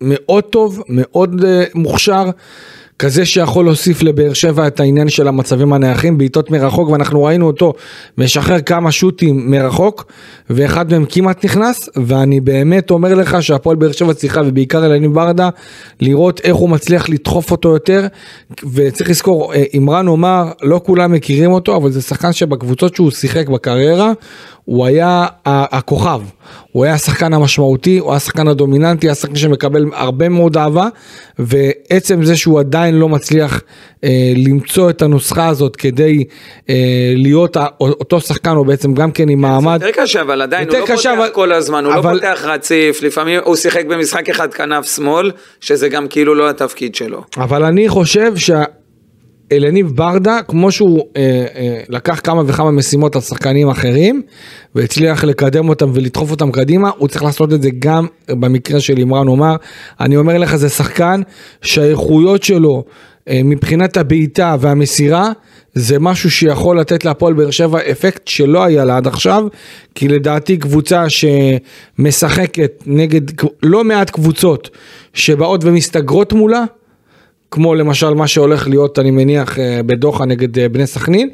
[0.00, 1.44] מאוד טוב, מאוד uh,
[1.74, 2.24] מוכשר.
[3.02, 7.72] כזה שיכול להוסיף לבאר שבע את העניין של המצבים הנייחים, בעיטות מרחוק, ואנחנו ראינו אותו
[8.18, 10.04] משחרר כמה שוטים מרחוק,
[10.50, 15.48] ואחד מהם כמעט נכנס, ואני באמת אומר לך שהפועל באר שבע צריכה, ובעיקר אלני ברדה,
[16.00, 18.06] לראות איך הוא מצליח לדחוף אותו יותר,
[18.72, 23.48] וצריך לזכור, אימרן אה, אומר, לא כולם מכירים אותו, אבל זה שחקן שבקבוצות שהוא שיחק
[23.48, 24.12] בקריירה,
[24.64, 26.20] הוא היה הכוכב,
[26.72, 30.88] הוא היה השחקן המשמעותי, הוא היה השחקן הדומיננטי, השחקן שמקבל הרבה מאוד אהבה,
[31.38, 33.62] ועצם זה שהוא עדיין לא מצליח
[34.04, 36.24] אה, למצוא את הנוסחה הזאת כדי
[36.70, 36.74] אה,
[37.16, 39.80] להיות אותו שחקן, הוא בעצם גם כן עם כן, מעמד.
[39.80, 41.28] זה יותר קשה, אבל עדיין הוא לא קשה, פותח אבל...
[41.28, 42.14] כל הזמן, הוא לא אבל...
[42.14, 46.94] לא פותח רציף, לפעמים הוא שיחק במשחק אחד כנף שמאל, שזה גם כאילו לא התפקיד
[46.94, 47.22] שלו.
[47.36, 48.62] אבל אני חושב שה...
[49.52, 54.22] אלניב ברדה, כמו שהוא אה, אה, לקח כמה וכמה משימות על שחקנים אחרים,
[54.74, 59.26] והצליח לקדם אותם ולדחוף אותם קדימה, הוא צריך לעשות את זה גם במקרה של אימרן
[59.26, 59.56] עומר.
[60.00, 61.20] אני אומר לך, זה שחקן
[61.62, 62.84] שהאיכויות שלו
[63.28, 65.32] אה, מבחינת הבעיטה והמסירה,
[65.74, 69.46] זה משהו שיכול לתת להפועל באר שבע אפקט שלא היה לה עד עכשיו,
[69.94, 73.20] כי לדעתי קבוצה שמשחקת נגד
[73.62, 74.70] לא מעט קבוצות
[75.14, 76.64] שבאות ומסתגרות מולה,
[77.52, 81.30] כמו למשל מה שהולך להיות אני מניח אה, בדוחה נגד אה, בני סכנין,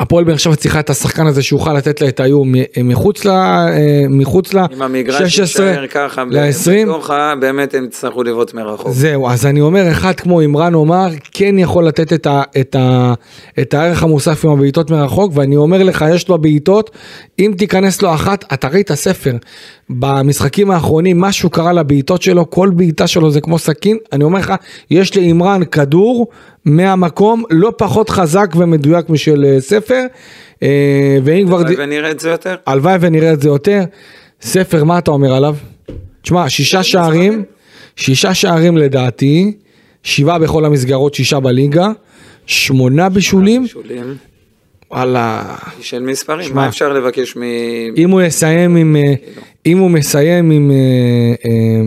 [0.00, 2.52] הפועל באר שבע צריכה את השחקן הזה שיוכל לתת לה את האיום
[2.84, 3.28] מחוץ ל...
[3.28, 4.58] אה, מחוץ ל...
[4.58, 6.88] אם המגרש יישאר ככה ל-20.
[6.88, 8.90] בתוכה, באמת הם יצטרכו לבעוט מרחוק.
[8.90, 13.14] זהו, אז אני אומר, אחד כמו אימרן עומר, כן יכול לתת את, ה, את, ה,
[13.60, 16.90] את הערך המוסף עם הבעיטות מרחוק, ואני אומר לך, יש לו בעיטות,
[17.38, 19.32] אם תיכנס לו אחת, אתה ראית את הספר.
[19.90, 24.54] במשחקים האחרונים, משהו קרה לבעיטות שלו, כל בעיטה שלו זה כמו סכין, אני אומר לך,
[24.90, 26.26] יש לאימרן כדור
[26.64, 30.02] מהמקום לא פחות חזק ומדויק משל אה, ספר.
[30.62, 31.56] אה, ואם כבר...
[31.56, 32.54] הלוואי ונראה את זה יותר.
[32.66, 33.84] הלוואי ונראה את זה יותר.
[34.42, 35.56] ספר, מה אתה אומר עליו?
[36.22, 37.44] תשמע, שישה שערים,
[37.96, 39.52] שישה שערים לדעתי,
[40.02, 41.88] שבעה בכל המסגרות, שישה בליגה,
[42.46, 43.66] שמונה בישולים.
[44.90, 45.56] וואלה.
[45.80, 47.42] של מספרים, שמה, מה אפשר לבקש מ...
[47.96, 48.96] אם הוא יסיים עם...
[48.96, 49.14] אה,
[49.66, 50.70] אם הוא מסיים עם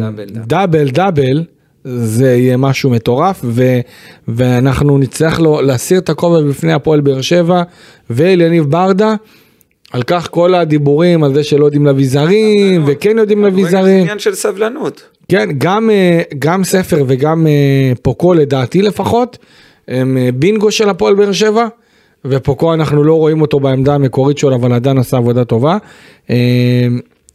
[0.08, 1.44] דאבל דאבל, דאבל
[1.84, 3.80] זה יהיה משהו מטורף ו,
[4.28, 7.64] ואנחנו נצטרך לו להסיר את הכובע בפני הפועל באר שבע
[8.10, 9.16] ואל יניב ברדה.
[9.94, 13.84] על כך כל הדיבורים על זה שלא יודעים להביא זרים וכן יודעים להביא זרים.
[13.84, 15.02] זה עניין של סבלנות.
[15.30, 19.38] כן, גם, אה, גם ספר וגם אה, פוקו לדעתי לפחות,
[19.88, 21.68] הם אה, בינגו של הפועל באר שבע,
[22.26, 25.78] ופוקו אנחנו לא רואים אותו בעמדה המקורית שלו, אבל עדיין עשה עבודה טובה.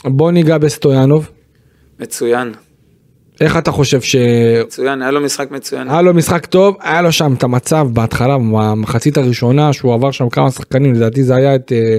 [0.05, 1.31] בוא ניגע בסטויאנוב.
[2.01, 2.53] מצוין.
[3.41, 4.17] איך אתה חושב ש...
[4.67, 5.91] מצוין, היה לו משחק מצוין.
[5.91, 10.29] היה לו משחק טוב, היה לו שם את המצב בהתחלה, במחצית הראשונה, שהוא עבר שם
[10.29, 11.73] כמה שחקנים, לדעתי זה היה את...
[11.73, 11.99] אה,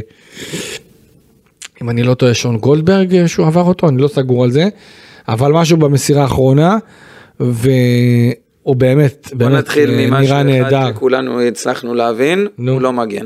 [1.81, 4.67] אם אני לא טועה, שון גולדברג אה, שהוא עבר אותו, אני לא סגור על זה,
[5.27, 6.77] אבל משהו במסירה האחרונה,
[7.39, 7.73] והוא
[8.65, 9.49] באמת, באמת אה, נראה.
[9.49, 10.35] בוא נתחיל ממשהו
[10.67, 12.71] אחד שכולנו הצלחנו להבין, נו.
[12.71, 13.25] הוא לא מגן.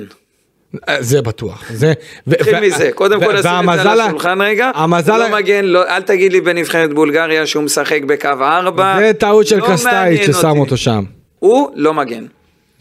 [0.99, 1.71] זה בטוח.
[1.73, 1.93] זה...
[2.27, 4.71] נתחיל מזה, קודם כל נשים את זה על השולחן רגע.
[4.75, 5.17] המזל...
[5.17, 8.97] לא מגן, לא, אל תגיד לי בנבחרת בולגריה שהוא משחק בקו 4.
[8.99, 11.03] זה טעות של לא קסטאית ששם אותו שם.
[11.39, 12.25] הוא לא מגן.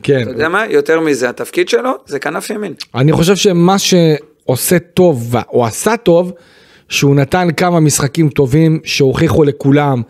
[0.03, 0.23] כן.
[0.23, 0.65] אתה יודע מה?
[0.71, 2.75] יותר מזה, התפקיד שלו זה כנף ימין.
[2.95, 6.33] אני חושב שמה שעושה טוב, או עשה טוב,
[6.93, 10.03] שהוא נתן כמה משחקים טובים שהוכיחו לכולם,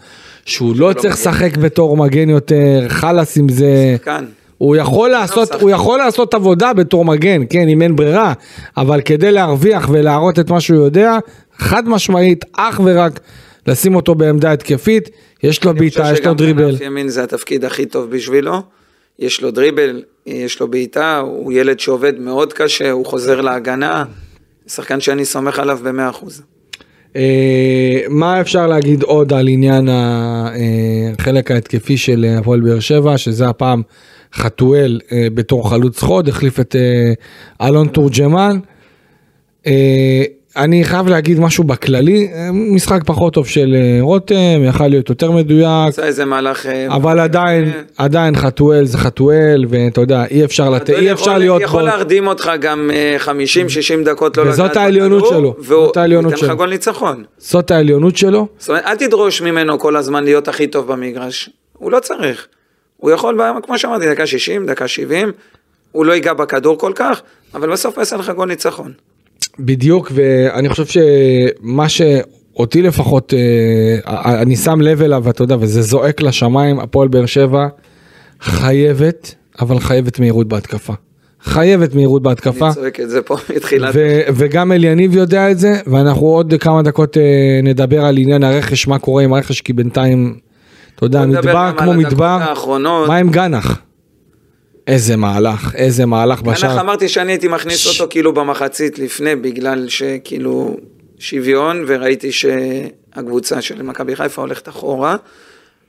[0.45, 3.97] שהוא לא, לא צריך לשחק בתור מגן יותר, חלאס עם זה.
[3.99, 4.25] שחקן.
[4.59, 8.33] הוא יכול לעשות, הוא יכול לעשות עבודה בתור מגן, כן, אם אין ברירה,
[8.77, 11.18] אבל כדי להרוויח ולהראות את מה שהוא יודע,
[11.59, 13.21] חד משמעית, אך ורק
[13.66, 15.09] לשים אותו בעמדה התקפית,
[15.42, 16.62] יש לו בעיטה, יש לו דריבל.
[16.62, 18.62] אני חושב שגם ימין זה התפקיד הכי טוב בשבילו,
[19.18, 24.05] יש לו דריבל, יש לו בעיטה, הוא ילד שעובד מאוד קשה, הוא חוזר להגנה,
[24.66, 26.42] שחקן שאני סומך עליו במאה אחוז.
[27.16, 33.48] אה, מה אפשר להגיד עוד על עניין החלק אה, ההתקפי של הפועל באר שבע, שזה
[33.48, 33.83] הפעם
[34.35, 36.77] חתואל אה, בתור חלוץ חוד, החליף את
[37.61, 38.59] אלון תורג'מן.
[40.56, 45.30] אני חייב להגיד משהו בכללי, אה, משחק פחות טוב של אה, רותם, יכל להיות יותר
[45.30, 45.88] מדויק.
[45.88, 46.66] עשה איזה מהלך...
[46.66, 51.62] אה, אבל עדיין, עדיין חתואל זה חתואל, ואתה יודע, אי אפשר לתת, אי אפשר להיות...
[51.62, 52.90] יכול להרדים אותך גם
[53.24, 53.28] 50-60
[54.04, 56.56] דקות לא לגעת וזאת העליונות שלו, זאת העליונות שלו.
[56.56, 57.24] גול ניצחון.
[57.38, 58.46] זאת העליונות שלו.
[58.58, 62.46] זאת אומרת, אל תדרוש ממנו כל הזמן להיות הכי טוב במגרש, הוא לא צריך.
[62.96, 65.32] הוא יכול, כמו שאמרתי, דקה 60, דקה 70,
[65.92, 67.22] הוא לא ייגע בכדור כל כך,
[67.54, 68.92] אבל בסוף יעשה לך גול ניצחון.
[69.58, 76.20] בדיוק, ואני חושב שמה שאותי לפחות, אה, אני שם לב אליו, אתה יודע, וזה זועק
[76.20, 77.68] לשמיים, הפועל באר שבע
[78.40, 80.92] חייבת, אבל חייבת מהירות בהתקפה.
[81.42, 82.66] חייבת מהירות בהתקפה.
[82.66, 83.94] אני צועק את זה פה מתחילת.
[84.34, 88.98] וגם אליניב יודע את זה, ואנחנו עוד כמה דקות אה, נדבר על עניין הרכש, מה
[88.98, 90.36] קורה עם הרכש, כי בינתיים
[90.96, 92.38] אתה יודע, מדבר כמו מדבר,
[93.06, 93.80] מה עם גנח?
[94.87, 96.71] איזה מהלך, איזה מהלך בשער.
[96.71, 98.01] גנח אמרתי שאני הייתי מכניס ש...
[98.01, 100.77] אותו כאילו במחצית לפני, בגלל שכאילו
[101.18, 105.16] שוויון, וראיתי שהקבוצה של מכבי חיפה הולכת אחורה.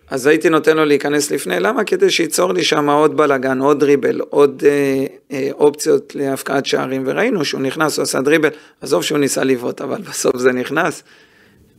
[0.10, 1.84] אז הייתי נותן לו להיכנס לפני, למה?
[1.84, 7.46] כדי שייצור לי שם עוד בלאגן, עוד דריבל, עוד אה, אה, אופציות להפקעת שערים, וראינו
[7.46, 8.50] שהוא נכנס, הוא עשה דריבל,
[8.82, 11.04] עזוב שהוא ניסה לבעוט, אבל בסוף זה נכנס.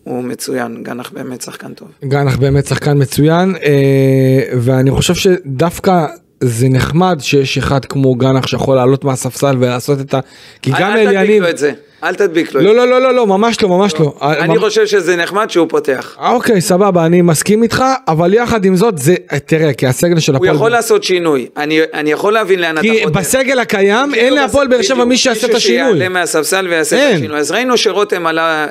[0.04, 1.88] הוא מצוין, גנח באמת שחקן טוב.
[2.04, 6.06] גנח באמת שחקן מצוין, אה, ואני חושב שדווקא
[6.46, 10.20] זה נחמד שיש אחד כמו גנח שיכול לעלות מהספסל ולעשות את ה...
[10.62, 11.16] כי גם אליניב...
[11.16, 11.72] אל תדביק לו את זה,
[12.04, 14.14] אל תדביק לו לא, לא, לא, לא, לא, ממש לא, ממש לא.
[14.22, 16.16] אני חושב שזה נחמד שהוא פותח.
[16.20, 19.14] אה, אוקיי, סבבה, אני מסכים איתך, אבל יחד עם זאת, זה,
[19.46, 20.50] תראה, כי הסגל של הפועל...
[20.50, 21.48] הוא יכול לעשות שינוי,
[21.94, 23.06] אני יכול להבין לאן אתה חותר.
[23.06, 25.82] כי בסגל הקיים אין להפועל באר שבע מי שיעשה את השינוי.
[25.82, 27.38] מישהו שיעלה מהספסל ויעשה את השינוי.
[27.38, 28.66] אז ראינו שרותם עלה...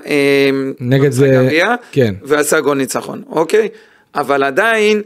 [0.80, 1.50] נגד זה...
[1.92, 2.14] כן.
[2.24, 3.68] ועשה גול ניצחון, אוקיי?
[4.16, 5.02] אבל עדיין...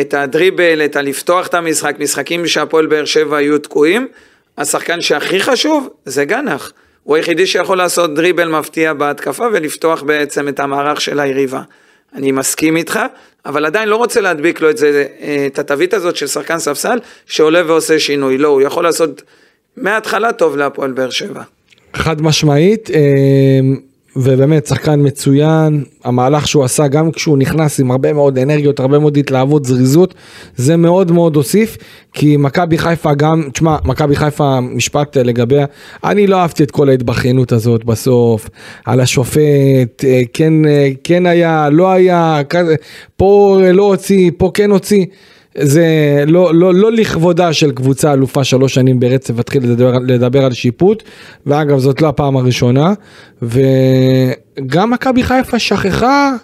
[0.00, 4.08] את הדריבל, את הלפתוח את המשחק, משחקים שהפועל באר שבע היו תקועים,
[4.58, 6.72] השחקן שהכי חשוב זה גנח.
[7.02, 11.62] הוא היחידי שיכול לעשות דריבל מפתיע בהתקפה ולפתוח בעצם את המערך של היריבה.
[12.14, 13.00] אני מסכים איתך,
[13.46, 15.06] אבל עדיין לא רוצה להדביק לו את זה,
[15.46, 18.38] את התווית הזאת של שחקן ספסל שעולה ועושה שינוי.
[18.38, 19.22] לא, הוא יכול לעשות
[19.76, 21.42] מההתחלה טוב להפועל באר שבע.
[21.94, 23.00] חד משמעית, אה,
[24.16, 29.16] ובאמת שחקן מצוין, המהלך שהוא עשה גם כשהוא נכנס עם הרבה מאוד אנרגיות, הרבה מאוד
[29.16, 30.14] התלהבות, זריזות,
[30.56, 31.76] זה מאוד מאוד הוסיף,
[32.12, 35.66] כי מכבי חיפה גם, תשמע, מכבי חיפה, משפט לגביה,
[36.04, 38.50] אני לא אהבתי את כל ההתבכיינות הזאת בסוף,
[38.84, 42.40] על השופט, אה, כן, אה, כן היה, לא היה,
[43.16, 45.04] פה לא הוציא, פה כן הוציא.
[45.54, 50.52] זה לא, לא, לא לכבודה של קבוצה אלופה שלוש שנים ברצף להתחיל לדבר, לדבר על
[50.52, 51.02] שיפוט,
[51.46, 52.92] ואגב זאת לא הפעם הראשונה,
[53.42, 56.36] וגם מכבי חיפה שכחה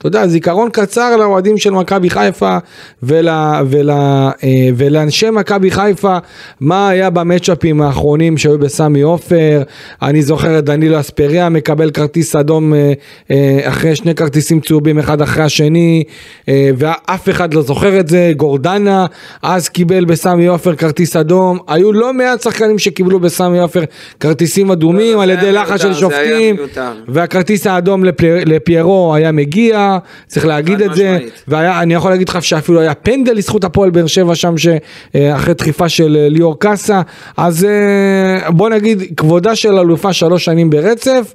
[0.00, 2.58] אתה יודע, זיכרון קצר לאוהדים של מכבי חיפה
[3.02, 3.28] ול,
[3.66, 4.32] ול, אה,
[4.76, 6.16] ולאנשי מכבי חיפה,
[6.60, 9.62] מה היה במצ'אפים האחרונים שהיו בסמי עופר,
[10.02, 12.92] אני זוכר את דנילו אספריה מקבל כרטיס אדום אה,
[13.30, 16.04] אה, אחרי שני כרטיסים צהובים אחד אחרי השני,
[16.48, 19.06] ואף אחד לא זוכר את זה, גורדנה
[19.42, 23.84] אז קיבל בסמי עופר כרטיס אדום, היו לא מעט שחקנים שקיבלו בסמי עופר
[24.20, 26.56] כרטיסים אדומים לא, על ידי לחץ של שופטים,
[27.08, 28.04] והכרטיס האדום
[28.46, 29.89] לפיירו היה מגיע.
[30.26, 34.34] צריך להגיד את זה, ואני יכול להגיד לך שאפילו היה פנדל לזכות הפועל באר שבע
[34.34, 34.54] שם,
[35.34, 37.02] אחרי דחיפה של אה, ליאור קאסה,
[37.36, 41.34] אז אה, בוא נגיד, כבודה של אלופה שלוש שנים ברצף.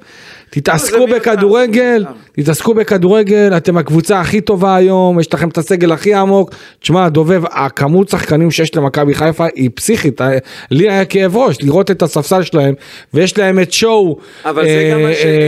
[0.50, 6.52] תתעסקו בכדורגל, תתעסקו בכדורגל, אתם הקבוצה הכי טובה היום, יש לכם את הסגל הכי עמוק.
[6.80, 10.22] תשמע, דובב, הכמות שחקנים שיש למכבי חיפה היא פסיכית.
[10.22, 10.38] אה,
[10.72, 12.74] לי היה כאב ראש לראות את הספסל שלהם,
[13.14, 14.18] ויש להם את שואו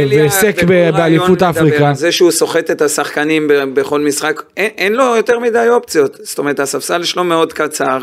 [0.09, 1.93] והיסק באליפות אפריקה.
[1.93, 6.17] זה שהוא סוחט את השחקנים בכל משחק, אין לו יותר מדי אופציות.
[6.23, 7.97] זאת אומרת, הספסל שלו מאוד קצר.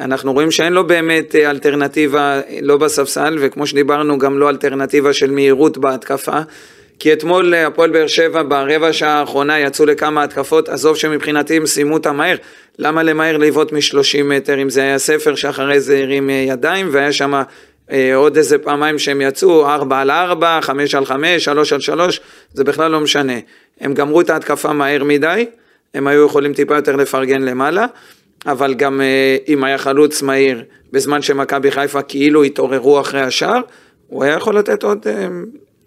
[0.00, 5.30] אנחנו רואים שאין לו באמת אה, אלטרנטיבה, לא בספסל, וכמו שדיברנו, גם לא אלטרנטיבה של
[5.30, 6.40] מהירות בהתקפה.
[6.98, 11.66] כי אתמול אה, הפועל באר שבע ברבע שעה האחרונה יצאו לכמה התקפות, עזוב שמבחינתי הם
[11.66, 12.36] סיימו אותה מהר,
[12.78, 17.12] למה למהר לבעוט מ-30 מטר אם זה היה ספר שאחרי זה הרים אה, ידיים והיה
[17.12, 17.42] שם
[17.90, 22.20] אה, עוד איזה פעמיים שהם יצאו, 4 על 4, 5 על 5, 3 על 3,
[22.52, 23.38] זה בכלל לא משנה.
[23.80, 25.46] הם גמרו את ההתקפה מהר מדי,
[25.94, 27.86] הם היו יכולים טיפה יותר לפרגן למעלה.
[28.46, 33.60] אבל גם אה, אם היה חלוץ מהיר בזמן שמכבי חיפה כאילו התעוררו אחרי השער,
[34.06, 35.28] הוא היה יכול לתת עוד, אה,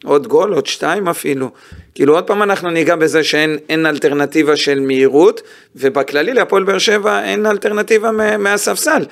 [0.04, 1.50] עוד גול, עוד שתיים אפילו.
[1.96, 5.42] כאילו עוד פעם אנחנו ניגע בזה שאין אלטרנטיבה של מהירות,
[5.76, 9.06] ובכללי להפועל באר שבע אין אלטרנטיבה מהספסל.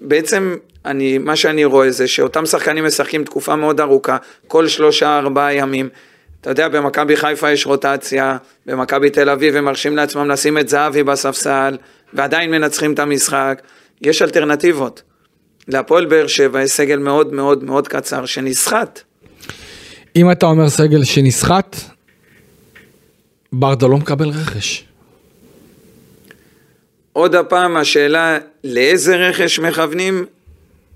[0.00, 5.54] בעצם אני, מה שאני רואה זה שאותם שחקנים משחקים תקופה מאוד ארוכה, כל שלושה ארבעה
[5.54, 5.88] ימים.
[6.40, 11.02] אתה יודע, במכבי חיפה יש רוטציה, במכבי תל אביב הם מרשים לעצמם לשים את זהבי
[11.02, 11.76] בספסל,
[12.14, 13.62] ועדיין מנצחים את המשחק.
[14.00, 15.02] יש אלטרנטיבות.
[15.68, 19.00] להפועל באר שבע יש סגל מאוד מאוד מאוד קצר שנסחט.
[20.16, 21.76] אם אתה אומר סגל שנסחט,
[23.52, 24.84] ברדה לא מקבל רכש.
[27.12, 30.24] עוד הפעם השאלה לאיזה רכש מכוונים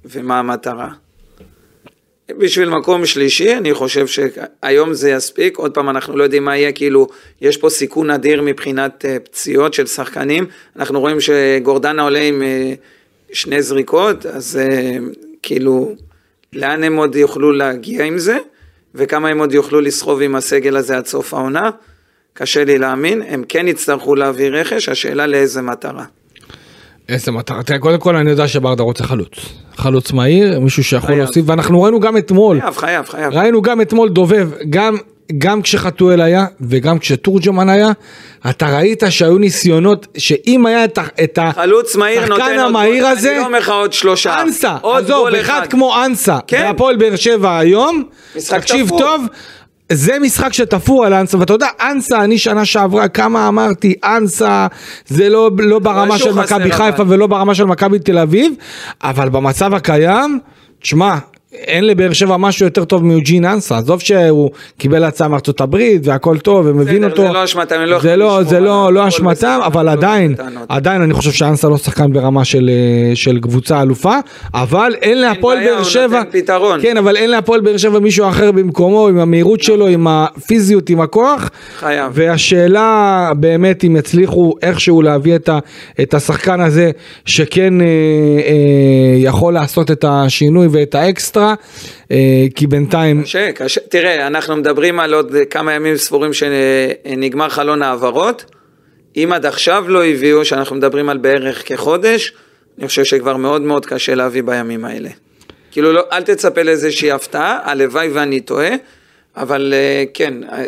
[0.04, 0.88] ומה המטרה.
[2.30, 6.72] בשביל מקום שלישי, אני חושב שהיום זה יספיק, עוד פעם אנחנו לא יודעים מה יהיה,
[6.72, 7.08] כאילו,
[7.40, 12.72] יש פה סיכון אדיר מבחינת אה, פציעות של שחקנים, אנחנו רואים שגורדנה עולה עם אה,
[13.32, 14.96] שני זריקות, אז אה,
[15.42, 15.94] כאילו,
[16.52, 18.38] לאן הם עוד יוכלו להגיע עם זה,
[18.94, 21.70] וכמה הם עוד יוכלו לסחוב עם הסגל הזה עד סוף העונה,
[22.34, 26.04] קשה לי להאמין, הם כן יצטרכו להביא רכש, השאלה לאיזה מטרה.
[27.08, 29.34] איזה מטרה, תראה, קודם כל אני יודע שברדה רוצה חלוץ.
[29.76, 32.60] חלוץ מהיר, מישהו שיכול להוסיף, ואנחנו ראינו גם אתמול.
[32.60, 33.32] חייב, חייב, חייב.
[33.32, 34.96] ראינו גם אתמול דובב, גם,
[35.38, 37.88] גם כשחתואל היה, וגם כשתורג'מן היה,
[38.50, 43.38] אתה ראית שהיו ניסיונות, שאם היה את, את חלוץ מהיר נותן המהיר עוד, הזה, אני
[43.38, 44.42] לא אומר לך עוד שלושה.
[44.42, 46.64] אנסה, עזוב, אחד כמו אנסה, כן.
[46.66, 48.04] והפועל באר שבע היום,
[48.48, 48.88] תקשיב.
[48.88, 49.26] טוב.
[49.94, 54.66] זה משחק שתפור על אנסה, ואתה יודע, אנסה, אני שנה שעברה, כמה אמרתי, אנסה,
[55.06, 58.52] זה לא, לא ברמה של מכבי חיפה ולא ברמה של מכבי תל אביב,
[59.02, 60.38] אבל במצב הקיים,
[60.82, 61.18] תשמע,
[61.54, 66.38] אין לבאר שבע משהו יותר טוב מיוג'ין אנסה, עזוב שהוא קיבל הצעה מארצות הברית והכל
[66.38, 67.22] טוב ומבין אותו.
[67.22, 70.34] זה לא אשמתם, אני לא זה לא, זה לא, לא אשמתם, אבל עדיין,
[70.68, 74.16] עדיין אני חושב שאנסה לא שחקן ברמה של, אה, של קבוצה אלופה,
[74.54, 76.22] אבל אין להפועל באר שבע,
[76.82, 81.00] כן, אבל אין להפועל באר שבע מישהו אחר במקומו, עם המהירות שלו, עם הפיזיות, עם
[81.00, 82.12] הכוח, חייב.
[82.14, 85.58] והשאלה באמת אם יצליחו איכשהו להביא את, ה,
[86.02, 86.90] את השחקן הזה,
[87.24, 91.41] שכן אה, אה, יכול לעשות את השינוי ואת האקסטרה.
[91.42, 91.54] אקסטרה,
[92.10, 93.22] אה, כי בינתיים...
[93.22, 93.80] קשה, קשה.
[93.88, 98.44] תראה, אנחנו מדברים על עוד כמה ימים ספורים שנגמר חלון העברות.
[99.16, 102.32] אם עד עכשיו לא הביאו, שאנחנו מדברים על בערך כחודש,
[102.78, 105.08] אני חושב שכבר מאוד מאוד קשה להביא בימים האלה.
[105.70, 108.70] כאילו, לא, אל תצפה לאיזושהי הפתעה, הלוואי ואני טועה,
[109.36, 110.64] אבל אה, כן, אה,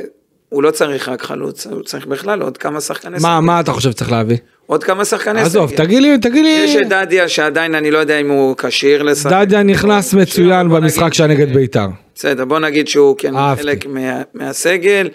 [0.49, 3.91] הוא לא צריך רק חלוץ, הוא צריך בכלל עוד כמה שחקני מה, מה אתה חושב
[3.91, 4.37] שצריך להביא?
[4.66, 5.46] עוד כמה שחקני סגל.
[5.46, 6.50] עזוב, תגיד לי, תגיד לי.
[6.64, 9.33] יש את דדיה שעדיין אני לא יודע אם הוא כשיר לשחק.
[9.33, 11.87] דדיה נכנס מצוין במשחק שהיה נגד בית"ר.
[12.14, 13.33] בסדר, בוא נגיד שהוא כן.
[13.57, 15.09] חלק מה, מהסגל,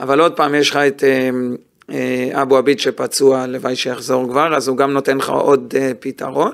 [0.00, 1.30] אבל עוד פעם יש לך את אה,
[1.90, 6.52] אה, אבו עביד שפצוע, הלוואי שיחזור כבר, אז הוא גם נותן לך עוד אה, פתרון.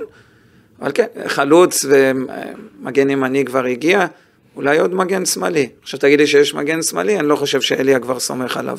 [0.82, 4.06] אבל כן, חלוץ ומגן ימני כבר הגיע,
[4.56, 5.68] אולי עוד מגן שמאלי.
[5.82, 8.78] עכשיו תגיד לי שיש מגן שמאלי, אני לא חושב שאליה כבר סומך עליו.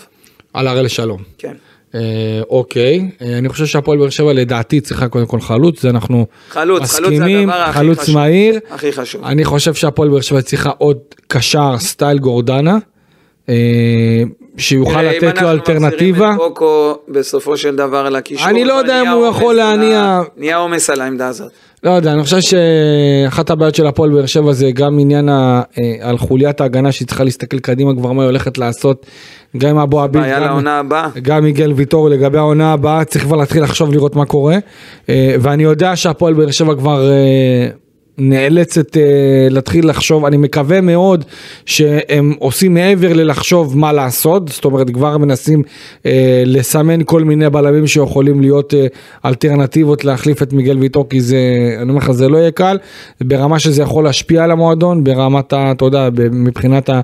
[0.53, 1.21] על הראל שלום.
[1.37, 1.53] כן.
[1.95, 6.25] אה, אוקיי, אה, אני חושב שהפועל באר שבע לדעתי צריכה קודם כל חלוץ, זה אנחנו
[6.49, 8.15] חלוץ, חלוץ זה מסכימים, הדבר הכי חלוץ חשוב.
[8.15, 8.59] מהיר.
[8.71, 9.23] הכי חשוב.
[9.23, 12.77] אני חושב שהפועל באר שבע צריכה עוד קשר סטייל גורדנה,
[13.49, 14.23] אה,
[14.57, 16.17] שיוכל אם לתת לו אנחנו אלטרנטיבה.
[16.29, 20.57] מחזירים את קוקו בסופו של דבר לקישור, אני לא יודע אם הוא יכול להניע- נהיה
[20.57, 21.51] עומס על העמדה הזאת.
[21.83, 26.09] לא יודע, אני חושב שאחת הבעיות של הפועל באר שבע זה גם עניין ה- אה,
[26.09, 29.05] על חוליית ההגנה שהיא צריכה להסתכל קדימה כבר מה היא הולכת לעשות,
[29.57, 30.57] גם עם אבו עביד, גם-.
[31.21, 34.57] גם מיגל ויטור לגבי העונה הבאה צריך כבר להתחיל לחשוב לראות מה קורה
[35.09, 37.67] אה, ואני יודע שהפועל באר שבע כבר אה,
[38.17, 39.01] נאלצת אה,
[39.49, 40.25] להתחיל לחשוב.
[40.25, 41.25] אני מקווה מאוד
[41.65, 44.49] שהם עושים מעבר ללחשוב מה לעשות.
[44.49, 45.63] זאת אומרת כבר מנסים
[46.05, 48.87] אה, לסמן כל מיני בלמים שיכולים להיות אה,
[49.25, 51.37] אלטרנטיבות להחליף את מיגל ויטור כי זה
[51.81, 52.77] אני אומר לך זה לא יהיה קל.
[53.21, 55.71] ברמה שזה יכול להשפיע על המועדון ברמת ה...
[55.71, 57.01] אתה יודע מבחינת ה...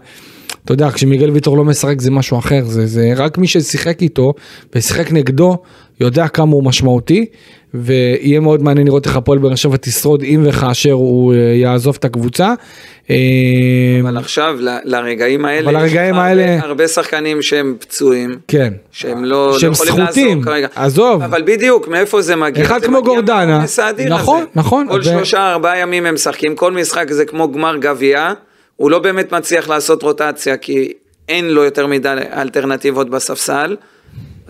[0.65, 4.33] אתה יודע, כשמיגל ויטור לא משחק זה משהו אחר, זה, זה רק מי ששיחק איתו
[4.75, 5.57] ושיחק נגדו
[5.99, 7.25] יודע כמה הוא משמעותי
[7.73, 12.05] ויהיה מאוד מעניין לראות איך הפועל באר שבע תשרוד אם וכאשר הוא אה, יעזוב את
[12.05, 12.53] הקבוצה.
[13.09, 13.15] אה,
[14.01, 18.73] אבל עכשיו, לרגעים האלה, אבל לך האלה- הרבה, שחקנים שהם פצועים, כן.
[18.91, 20.67] שהם לא, שהם לא יכולים סחוטים, לעזור כרגע.
[20.75, 21.21] עזוב.
[21.21, 22.63] אבל בדיוק, מאיפה זה מגיע?
[22.63, 23.63] אחד זה כמו מגיע גורדנה.
[24.09, 24.45] נכון, הזה.
[24.55, 28.33] נכון, כל ו- שלושה ארבעה ימים הם משחקים, כל משחק זה כמו גמר גביע,
[28.75, 30.91] הוא לא באמת מצליח לעשות רוטציה, כי
[31.29, 33.75] אין לו יותר מדי אלטרנטיבות בספסל,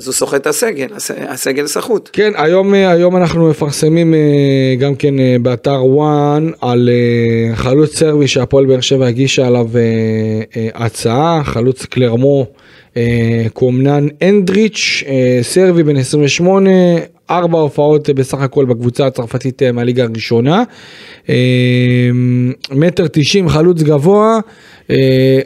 [0.01, 2.09] אז הוא סוחט את הסגל, הס- הסגל סחוט.
[2.13, 4.19] כן, היום, אה, היום אנחנו מפרסמים אה,
[4.79, 6.89] גם כן אה, באתר וואן על
[7.53, 9.67] חלוץ סרבי שהפועל באר שבע הגישה עליו
[10.75, 12.45] הצעה, חלוץ קלרמו
[13.53, 15.03] קומנן אנדריץ',
[15.41, 16.69] סרבי בן 28,
[17.29, 20.63] ארבע הופעות בסך הכל בקבוצה הצרפתית מהליגה הראשונה,
[22.71, 24.39] מטר תשעים חלוץ גבוה,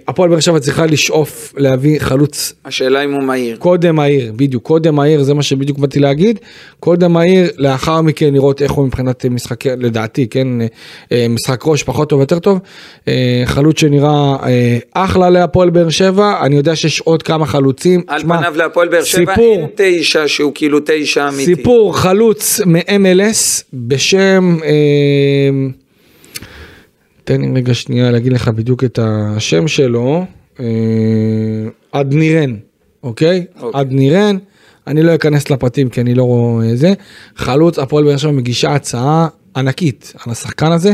[0.07, 3.57] הפועל באר שבע צריכה לשאוף להביא חלוץ השאלה אם הוא מהיר.
[3.57, 6.39] קודם העיר, בדיוק, קודם העיר, זה מה שבדיוק באתי להגיד,
[6.79, 10.47] קודם העיר, לאחר מכן לראות איך הוא מבחינת משחק, לדעתי, כן,
[11.11, 12.59] אה, משחק ראש פחות טוב, יותר טוב,
[13.07, 18.19] אה, חלוץ שנראה אה, אחלה להפועל באר שבע, אני יודע שיש עוד כמה חלוצים, על
[18.19, 21.45] תשמע, פניו להפועל באר שבע סיפור, אין תשע שהוא כאילו תשע אמיתי.
[21.55, 24.69] סיפור חלוץ מ-MLS בשם, אה,
[27.25, 30.25] תן לי רגע שנייה להגיד לך בדיוק את השם שלו,
[30.59, 30.65] אה,
[31.91, 32.55] אדנירן,
[33.03, 33.45] אוקיי?
[33.61, 33.81] אוקיי.
[33.81, 34.37] אדנירן,
[34.87, 36.93] אני לא אכנס לפרטים כי אני לא רואה זה,
[37.35, 40.93] חלוץ הפועל באר שבע מגישה הצעה ענקית על השחקן הזה.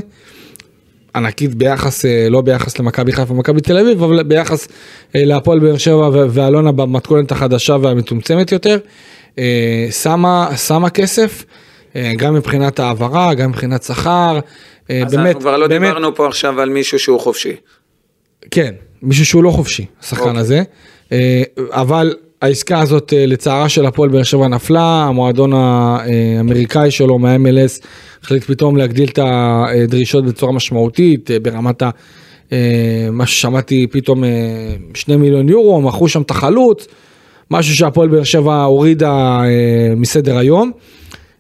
[1.16, 4.68] ענקית ביחס, אה, לא ביחס למכבי חיפה ומכבי תל אביב, אבל ביחס
[5.16, 8.78] אה, להפועל באר שבע ואלונה במתכונת החדשה והמצומצמת יותר,
[9.92, 11.46] שמה, שמה כסף,
[12.18, 14.40] גם מבחינת העברה, גם מבחינת שכר,
[14.90, 17.56] אה, אז באמת, אנחנו כבר לא באמת, דיברנו פה עכשיו על מישהו שהוא חופשי.
[18.52, 20.40] כן, מישהו שהוא לא חופשי, השחקן אוקיי.
[20.40, 20.64] הזה,
[21.12, 27.86] אה, אבל העסקה הזאת אה, לצערה של הפועל באר שבע נפלה, המועדון האמריקאי שלו מה-MLS
[28.24, 31.90] החליט פתאום להגדיל את הדרישות בצורה משמעותית, אה, ברמת ה...
[32.52, 34.30] אה, מה ששמעתי פתאום אה,
[34.94, 36.88] שני מיליון יורו, מכרו שם את החלוץ,
[37.52, 40.72] משהו שהפועל באר שבע הורידה אה, מסדר היום.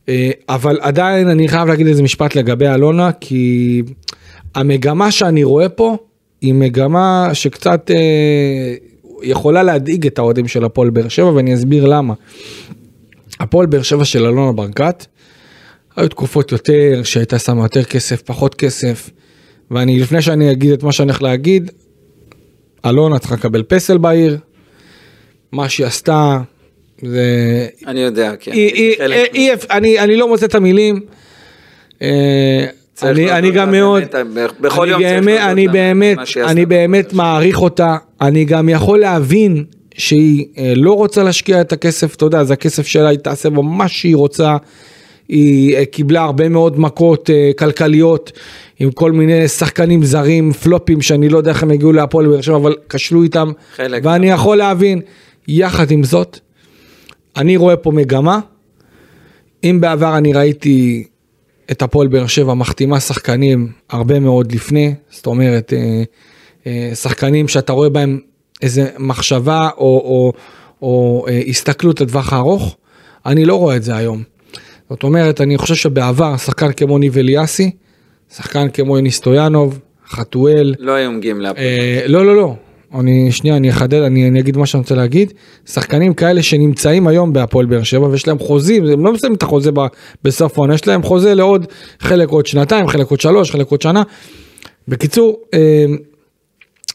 [0.09, 3.81] אה, אבל עדיין אני חייב להגיד איזה משפט לגבי אלונה, כי
[4.55, 5.97] המגמה שאני רואה פה
[6.41, 8.75] היא מגמה שקצת אה,
[9.23, 12.13] יכולה להדאיג את האוהדים של הפועל באר שבע, ואני אסביר למה.
[13.39, 15.05] הפועל באר שבע של אלונה ברקת,
[15.95, 19.09] היו תקופות יותר, שהייתה שמה יותר כסף, פחות כסף,
[19.71, 21.71] ואני, לפני שאני אגיד את מה שאני הולך להגיד,
[22.85, 24.37] אלונה צריכה לקבל פסל בעיר,
[25.51, 26.41] מה שהיא עשתה,
[27.03, 27.25] זה
[27.87, 28.51] אני יודע, כן.
[28.51, 28.57] אה,
[29.33, 30.99] אי- אני אני לא מוצא את המילים.
[32.01, 32.65] אה,
[33.03, 34.03] אני אני גם מאוד,
[34.59, 36.17] בכל אני יום באמת- אני באמת.
[36.45, 39.63] אני באמת מעריך אותה, אני גם יכול להבין
[39.97, 43.63] שהיא אה, לא רוצה להשקיע את הכסף, אתה יודע, זה הכסף שלה, היא תעשה בו
[43.63, 44.57] מה שהיא רוצה.
[45.29, 48.31] היא קיבלה הרבה מאוד מכות כלכליות
[48.79, 52.55] עם כל מיני שחקנים זרים, פלופים, שאני לא יודע איך הם הגיעו להפועל באר שבע,
[52.55, 53.51] אבל כשלו איתם.
[54.03, 55.01] ואני יכול להבין,
[55.47, 56.39] יחד עם זאת,
[57.37, 58.39] אני רואה פה מגמה.
[59.63, 61.03] אם בעבר אני ראיתי
[61.71, 66.03] את הפועל באר שבע מחתימה שחקנים הרבה מאוד לפני, זאת אומרת, אה,
[66.67, 68.19] אה, שחקנים שאתה רואה בהם
[68.61, 70.33] איזה מחשבה או, או,
[70.81, 72.77] או אה, הסתכלות לטווח הארוך,
[73.25, 74.23] אני לא רואה את זה היום.
[74.89, 77.71] זאת אומרת, אני חושב שבעבר שחקן כמו ניב אליאסי,
[78.35, 80.75] שחקן כמו יוני סטויאנוב, חתואל.
[80.79, 81.65] לא היו מגיעים להפועל.
[81.65, 82.55] אה, לא, לא, לא.
[82.99, 85.33] אני, שנייה, אני אחדד, אני, אני אגיד מה שאני רוצה להגיד.
[85.65, 89.71] שחקנים כאלה שנמצאים היום בהפועל באר שבע ויש להם חוזים, הם לא מסיימים את החוזה
[90.23, 91.65] בסוף העונה, יש להם חוזה לעוד
[91.99, 94.03] חלק עוד שנתיים, חלק עוד שלוש, חלק עוד שנה.
[94.87, 95.85] בקיצור, אה,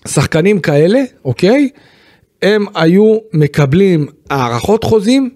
[0.09, 1.69] שחקנים כאלה, אוקיי?
[2.43, 5.31] הם היו מקבלים הערכות חוזים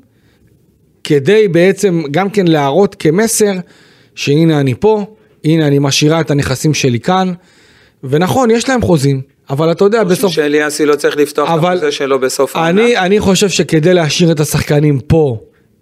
[1.05, 3.53] כדי בעצם גם כן להראות כמסר
[4.15, 5.05] שהנה אני פה,
[5.45, 7.33] הנה אני משאירה את הנכסים שלי כאן.
[8.05, 9.21] ונכון, יש להם חוזים,
[9.51, 10.33] אבל אתה יודע, בסוף...
[10.33, 11.73] שאליאסי לא צריך לפתוח אבל...
[11.73, 12.71] את החוזה שלו בסוף העונה.
[12.71, 15.37] אני, אני חושב שכדי להשאיר את השחקנים פה,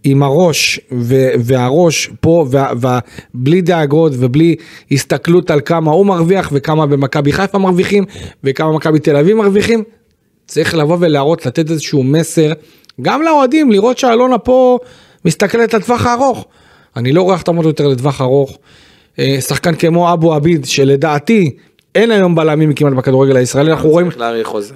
[0.05, 2.47] עם הראש, ו- והראש פה,
[3.35, 4.55] ובלי דאגות ובלי
[4.93, 8.05] הסתכלות על כמה הוא מרוויח, וכמה במכבי חיפה מרוויחים,
[8.45, 9.83] וכמה מכבי תל אביב מרוויחים,
[10.47, 12.53] צריך לבוא ולהראות, לתת איזשהו מסר,
[13.03, 14.79] גם לאוהדים, לראות שאלונה פה
[15.25, 16.47] מסתכלת לטווח הארוך.
[16.97, 18.59] אני לא רואה החתמות יותר לטווח ארוך.
[19.19, 21.51] אה, שחקן כמו אבו עביד, שלדעתי,
[21.99, 24.09] אין היום בלמים כמעט בכדורגל הישראלי, אנחנו רואים,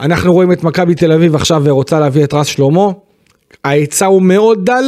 [0.01, 2.89] אנחנו רואים את מכבי תל אביב עכשיו ורוצה להביא את רס שלמה,
[3.65, 4.85] ההיצע הוא מאוד דל,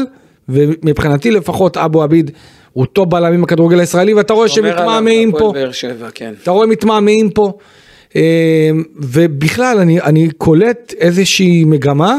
[0.49, 2.31] ומבחינתי לפחות אבו עביד
[2.73, 5.53] הוא טוב בלמים בכדורגל הישראלי, ואתה רואה שמתמהמהים פה,
[6.15, 6.35] כן.
[6.43, 7.53] אתה רואה מתמהמהים פה,
[8.17, 12.19] אה, ובכלל אני, אני קולט איזושהי מגמה,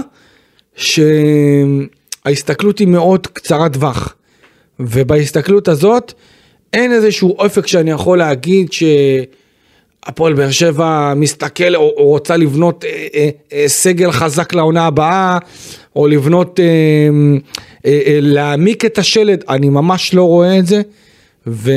[2.26, 4.16] שההסתכלות היא מאוד קצרת טווח,
[4.80, 6.14] ובהסתכלות הזאת
[6.74, 8.84] אין איזשהו אופק שאני יכול להגיד ש...
[10.06, 15.38] הפועל באר שבע מסתכל או, או רוצה לבנות אה, אה, אה, סגל חזק לעונה הבאה,
[15.96, 16.66] או לבנות, אה,
[17.86, 20.82] אה, אה, להעמיק את השלד, אני ממש לא רואה את זה.
[21.48, 21.72] ו...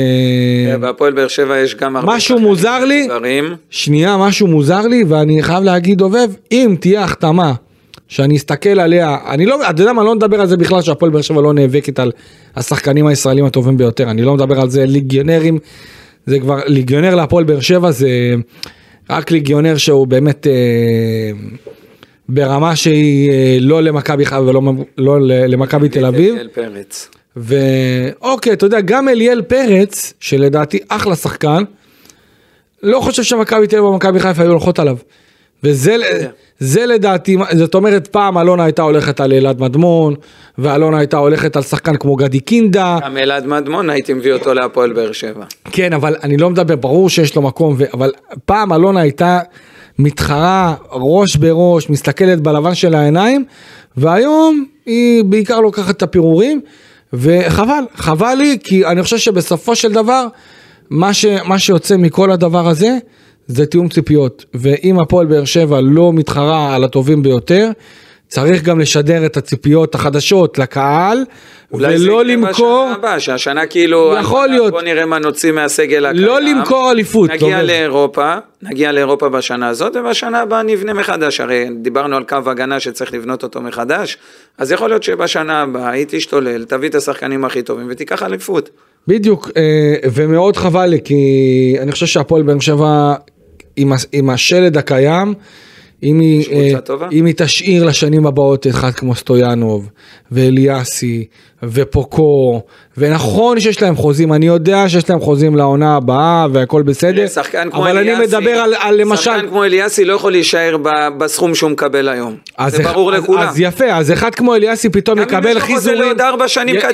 [0.71, 3.55] כן, בהפועל באר שבע יש גם הרבה משהו מוזר לי, מוזרים.
[3.69, 7.53] שנייה, משהו מוזר לי, ואני חייב להגיד דובב, אם תהיה החתמה
[8.07, 11.21] שאני אסתכל עליה, אני לא, אתה יודע מה, לא נדבר על זה בכלל שהפועל באר
[11.21, 12.11] שבע לא נאבקת על
[12.55, 15.59] השחקנים הישראלים הטובים ביותר, אני לא מדבר על זה ליגיונרים.
[16.25, 18.09] זה כבר ליגיונר להפועל באר שבע זה
[19.09, 21.31] רק ליגיונר שהוא באמת אה,
[22.29, 24.61] ברמה שהיא אה, לא למכבי חיפה ולא
[24.97, 26.33] לא למכבי תל אביב.
[26.33, 27.09] אליאל פרץ.
[27.35, 31.63] ואוקיי, אתה יודע, גם אליאל פרץ, שלדעתי אחלה שחקן,
[32.83, 34.97] לא חושב שמכבי תל אביב ומכבי חיפה היו הולכות עליו.
[35.63, 35.95] וזה...
[35.95, 36.48] Yeah.
[36.59, 40.15] זה לדעתי, זאת אומרת פעם אלונה הייתה הולכת על אלעד מדמון,
[40.57, 42.97] ואלונה הייתה הולכת על שחקן כמו גדי קינדה.
[43.05, 45.45] גם אלעד מדמון הייתי מביא אותו להפועל באר שבע.
[45.71, 47.83] כן, אבל אני לא מדבר, ברור שיש לו מקום, ו...
[47.93, 48.11] אבל
[48.45, 49.39] פעם אלונה הייתה
[49.99, 53.45] מתחרה ראש בראש, מסתכלת בלבן של העיניים,
[53.97, 56.61] והיום היא בעיקר לוקחת את הפירורים,
[57.13, 60.27] וחבל, חבל לי, כי אני חושב שבסופו של דבר,
[60.89, 61.25] מה, ש...
[61.25, 62.97] מה שיוצא מכל הדבר הזה,
[63.49, 67.69] זה תיאום ציפיות, ואם הפועל באר שבע לא מתחרה על הטובים ביותר,
[68.27, 71.23] צריך גם לשדר את הציפיות החדשות לקהל,
[71.71, 71.87] ולא למכור...
[71.87, 74.15] אולי זה יקרה בשנה הבאה, שהשנה כאילו...
[74.21, 74.71] יכול להיות.
[74.71, 76.25] בוא נראה מה נוציא מהסגל הקיים.
[76.25, 77.29] לא למכור אליפות.
[77.29, 77.67] נגיע טוב.
[77.67, 81.39] לאירופה, נגיע לאירופה בשנה הזאת, ובשנה הבאה נבנה מחדש.
[81.39, 84.17] הרי דיברנו על קו הגנה שצריך לבנות אותו מחדש,
[84.57, 88.69] אז יכול להיות שבשנה הבאה היא תשתולל, תביא את השחקנים הכי טובים ותיקח אליפות.
[89.07, 93.13] בדיוק, אה, ומאוד חבל לי, כי אני חושב שהפועל באר שבע
[93.79, 95.33] עם, עם השלד הקיים,
[96.03, 96.79] אם היא, אה,
[97.11, 99.89] אם היא תשאיר לשנים הבאות אחד כמו סטויאנוב
[100.31, 101.25] ואליאסי
[101.63, 102.61] ופוקו
[102.99, 107.25] ונכון שיש להם חוזים אני יודע שיש להם חוזים לעונה הבאה והכל בסדר
[107.73, 110.77] אבל אני מדבר על, על למשל שחקן כמו אליאסי לא יכול להישאר
[111.17, 112.35] בסכום שהוא מקבל היום.
[112.67, 113.47] זה ברור אז, לכולם.
[113.47, 116.17] אז יפה אז אחד כמו אליאסי פתאום יקבל חיזורים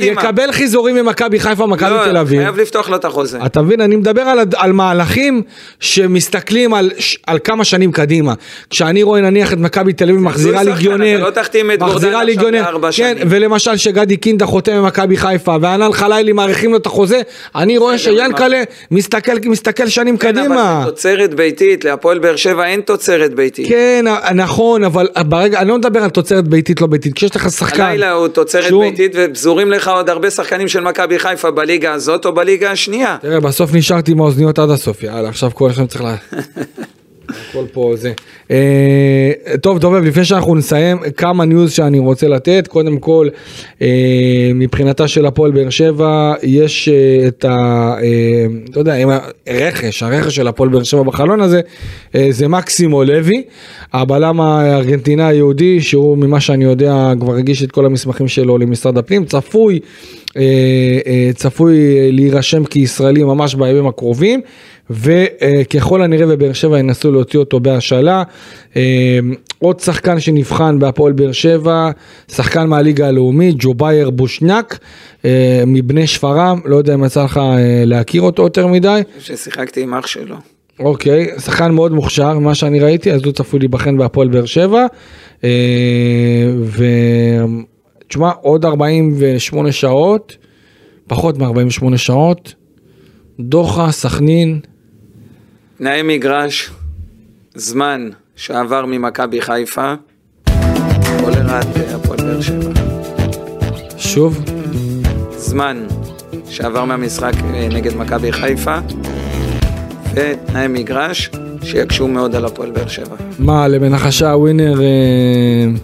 [0.01, 2.41] יקבל חיזורים ממכבי חיפה ומכבי לא, תל אביב.
[2.41, 3.39] חייב לפתוח לו את החוזה.
[3.45, 3.81] אתה מבין?
[3.81, 5.41] אני מדבר על, על מהלכים
[5.79, 6.91] שמסתכלים על,
[7.27, 8.33] על כמה שנים קדימה.
[8.69, 11.29] כשאני רואה נניח את מכבי תל אביב מחזירה ליגיונר לא
[11.73, 13.27] את גורדן עכשיו לארבע כן, שנים.
[13.29, 17.21] ולמשל שגדי קינדה חותם ממכבי חיפה וענן חלילי מאריכים לו את החוזה,
[17.55, 20.77] אני רואה שיאנקלה מסתכל, מסתכל שנים כן, קדימה.
[20.83, 23.69] אבל תוצרת ביתית, להפועל באר שבע אין תוצרת ביתית.
[23.69, 27.83] כן, נכון, אבל ברגע, אני לא מדבר על תוצרת ביתית לא ביתית, כשיש לך שחקן.
[27.83, 28.83] הלילה הוא תוצרת שהוא...
[28.83, 33.17] ביתית ופזורים לך עוד הרבה שחקנים של מכבי חיפה בליגה הזאת או בליגה השנייה.
[33.21, 36.15] תראה, בסוף נשארתי עם האוזניות עד הסוף, יאללה, עכשיו כל אחד צריך לה...
[37.29, 38.13] הכל פה זה.
[38.51, 42.67] אה, טוב, דובב, לפני שאנחנו נסיים, כמה ניוז שאני רוצה לתת.
[42.67, 43.27] קודם כל,
[43.81, 43.87] אה,
[44.55, 47.55] מבחינתה של הפועל באר שבע, יש אה, את ה...
[48.01, 48.95] אה, אתה יודע,
[49.47, 51.61] הרכש, הרכש של הפועל באר שבע בחלון הזה,
[52.29, 53.43] זה מקסימו לוי,
[53.93, 59.25] הבלם הארגנטינאי היהודי, שהוא ממה שאני יודע כבר הגיש את כל המסמכים שלו למשרד הפנים,
[59.25, 59.79] צפוי.
[61.35, 61.77] צפוי
[62.11, 64.41] להירשם כישראלי ממש בימים הקרובים
[64.89, 68.23] וככל הנראה בבאר שבע ינסו להוציא אותו בהשאלה.
[68.75, 69.19] אה,
[69.59, 71.89] עוד שחקן שנבחן בהפועל באר שבע,
[72.31, 74.79] שחקן מהליגה הלאומית, ג'ובייר בושנק
[75.67, 77.39] מבני שפרעם, לא יודע אם יצא לך
[77.85, 79.01] להכיר אותו יותר מדי.
[79.19, 80.35] ששיחקתי עם אח שלו.
[80.79, 84.85] אוקיי, שחקן מאוד מוכשר, מה שאני ראיתי, אז הוא צפוי להיבחן בהפועל באר שבע.
[86.59, 86.85] ו...
[88.07, 90.37] תשמע, עוד 48 שעות,
[91.07, 92.53] פחות מ-48 שעות,
[93.39, 94.59] דוחה, סכנין.
[95.77, 96.69] תנאי מגרש,
[97.55, 99.93] זמן שעבר ממכבי חיפה,
[101.23, 102.71] או לרעת הפועל באר שבע.
[103.97, 104.43] שוב?
[105.37, 105.87] זמן
[106.49, 108.77] שעבר מהמשחק אה, נגד מכבי חיפה,
[110.13, 111.29] ותנאי מגרש
[111.63, 113.15] שיקשו מאוד על הפועל באר שבע.
[113.39, 114.85] מה, למנחשה ווינר, אה,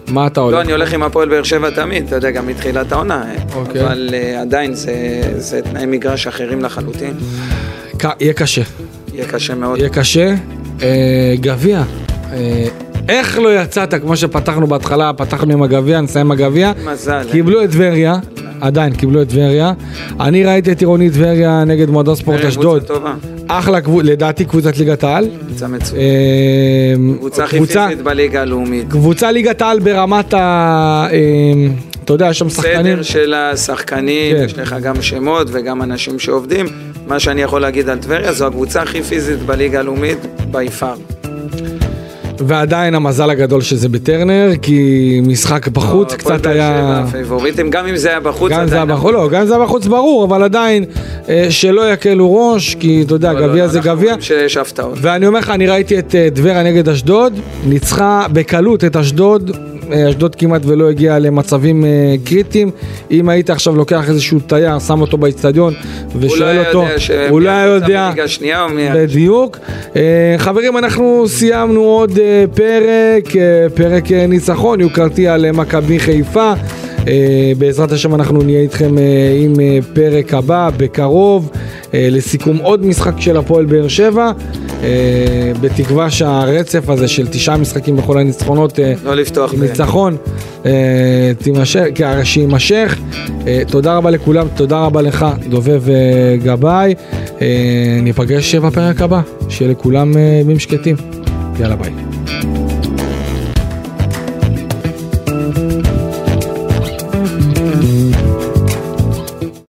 [0.08, 0.54] מה אתה הולך?
[0.54, 3.24] לא, אני הולך עם הפועל באר שבע תמיד, אתה יודע, גם מתחילת העונה.
[3.54, 3.84] אוקיי.
[3.84, 4.94] אבל עדיין זה,
[5.36, 7.14] זה תנאי מגרש אחרים לחלוטין.
[8.20, 8.62] יהיה קשה.
[9.12, 9.78] יהיה קשה מאוד.
[9.78, 10.34] יהיה קשה.
[10.82, 11.82] אה, גביע.
[12.32, 12.64] אה,
[13.08, 16.72] איך לא יצאת, כמו שפתחנו בהתחלה, פתחנו עם הגביע, נסיים הגביע.
[16.84, 17.22] מזל.
[17.32, 18.14] קיבלו את טבריה.
[18.60, 19.72] עדיין קיבלו את טבריה.
[20.20, 22.90] אני ראיתי את עירוני טבריה נגד מועדון ספורט אשדוד.
[23.48, 25.28] אחלה קבוצה, לדעתי קבוצת ליגת העל.
[25.46, 26.02] קבוצה מצוינת.
[26.02, 28.90] אה, קבוצה הכי פיזית בליגה הלאומית.
[28.90, 30.38] קבוצה ליגת העל ברמת ה...
[31.12, 31.18] אה,
[32.04, 32.94] אתה יודע, יש שם שחקנים.
[32.94, 34.44] סדר של השחקנים, כן.
[34.44, 36.66] יש לך גם שמות וגם אנשים שעובדים.
[37.12, 40.18] מה שאני יכול להגיד על טבריה, זו הקבוצה הכי פיזית בליגה הלאומית,
[40.50, 40.94] בי פאר.
[42.38, 47.04] ועדיין המזל הגדול שזה בטרנר, כי משחק בחוץ לא, קצת היה...
[47.10, 49.64] פייבוריטים, גם אם זה היה בחוץ, גם זה היה בחוץ, לא, גם אם זה היה
[49.64, 50.84] בחוץ ברור, אבל עדיין
[51.28, 54.14] אה, שלא יקלו ראש, כי אתה יודע, לא, גביע לא, זה גביע.
[54.20, 54.98] שיש הפתעות.
[55.02, 59.56] ואני אומר לך, אני ראיתי את אה, טבריה נגד אשדוד, ניצחה בקלות את אשדוד,
[60.08, 61.84] אשדוד כמעט ולא הגיעה למצבים
[62.24, 62.70] קריטיים.
[63.10, 65.74] אם היית עכשיו לוקח איזשהו תייר, שם אותו באיצטדיון
[66.16, 66.84] ושואל אותו,
[67.28, 68.10] הוא לא יודע,
[68.94, 69.58] בדיוק.
[70.38, 72.18] חברים, אנחנו סיימנו עוד
[72.54, 76.52] פרק, אה, פרק אה, ניצחון, יוקרתי על אה, מכבי חיפה.
[77.58, 78.94] בעזרת השם אנחנו נהיה איתכם
[79.40, 79.52] עם
[79.94, 81.50] פרק הבא בקרוב
[81.94, 84.32] לסיכום עוד משחק של הפועל באר שבע
[85.60, 90.16] בתקווה שהרצף הזה של תשעה משחקים בכל הניצחונות לא לפתוח ניצחון
[91.42, 91.84] תימשך,
[92.24, 92.98] שיימשך.
[93.66, 95.82] תודה רבה לכולם, תודה רבה לך דובב
[96.42, 96.94] גבאי.
[98.02, 100.96] ניפגש בפרק הבא, שיהיה לכולם ימים שקטים.
[101.60, 101.92] יאללה ביי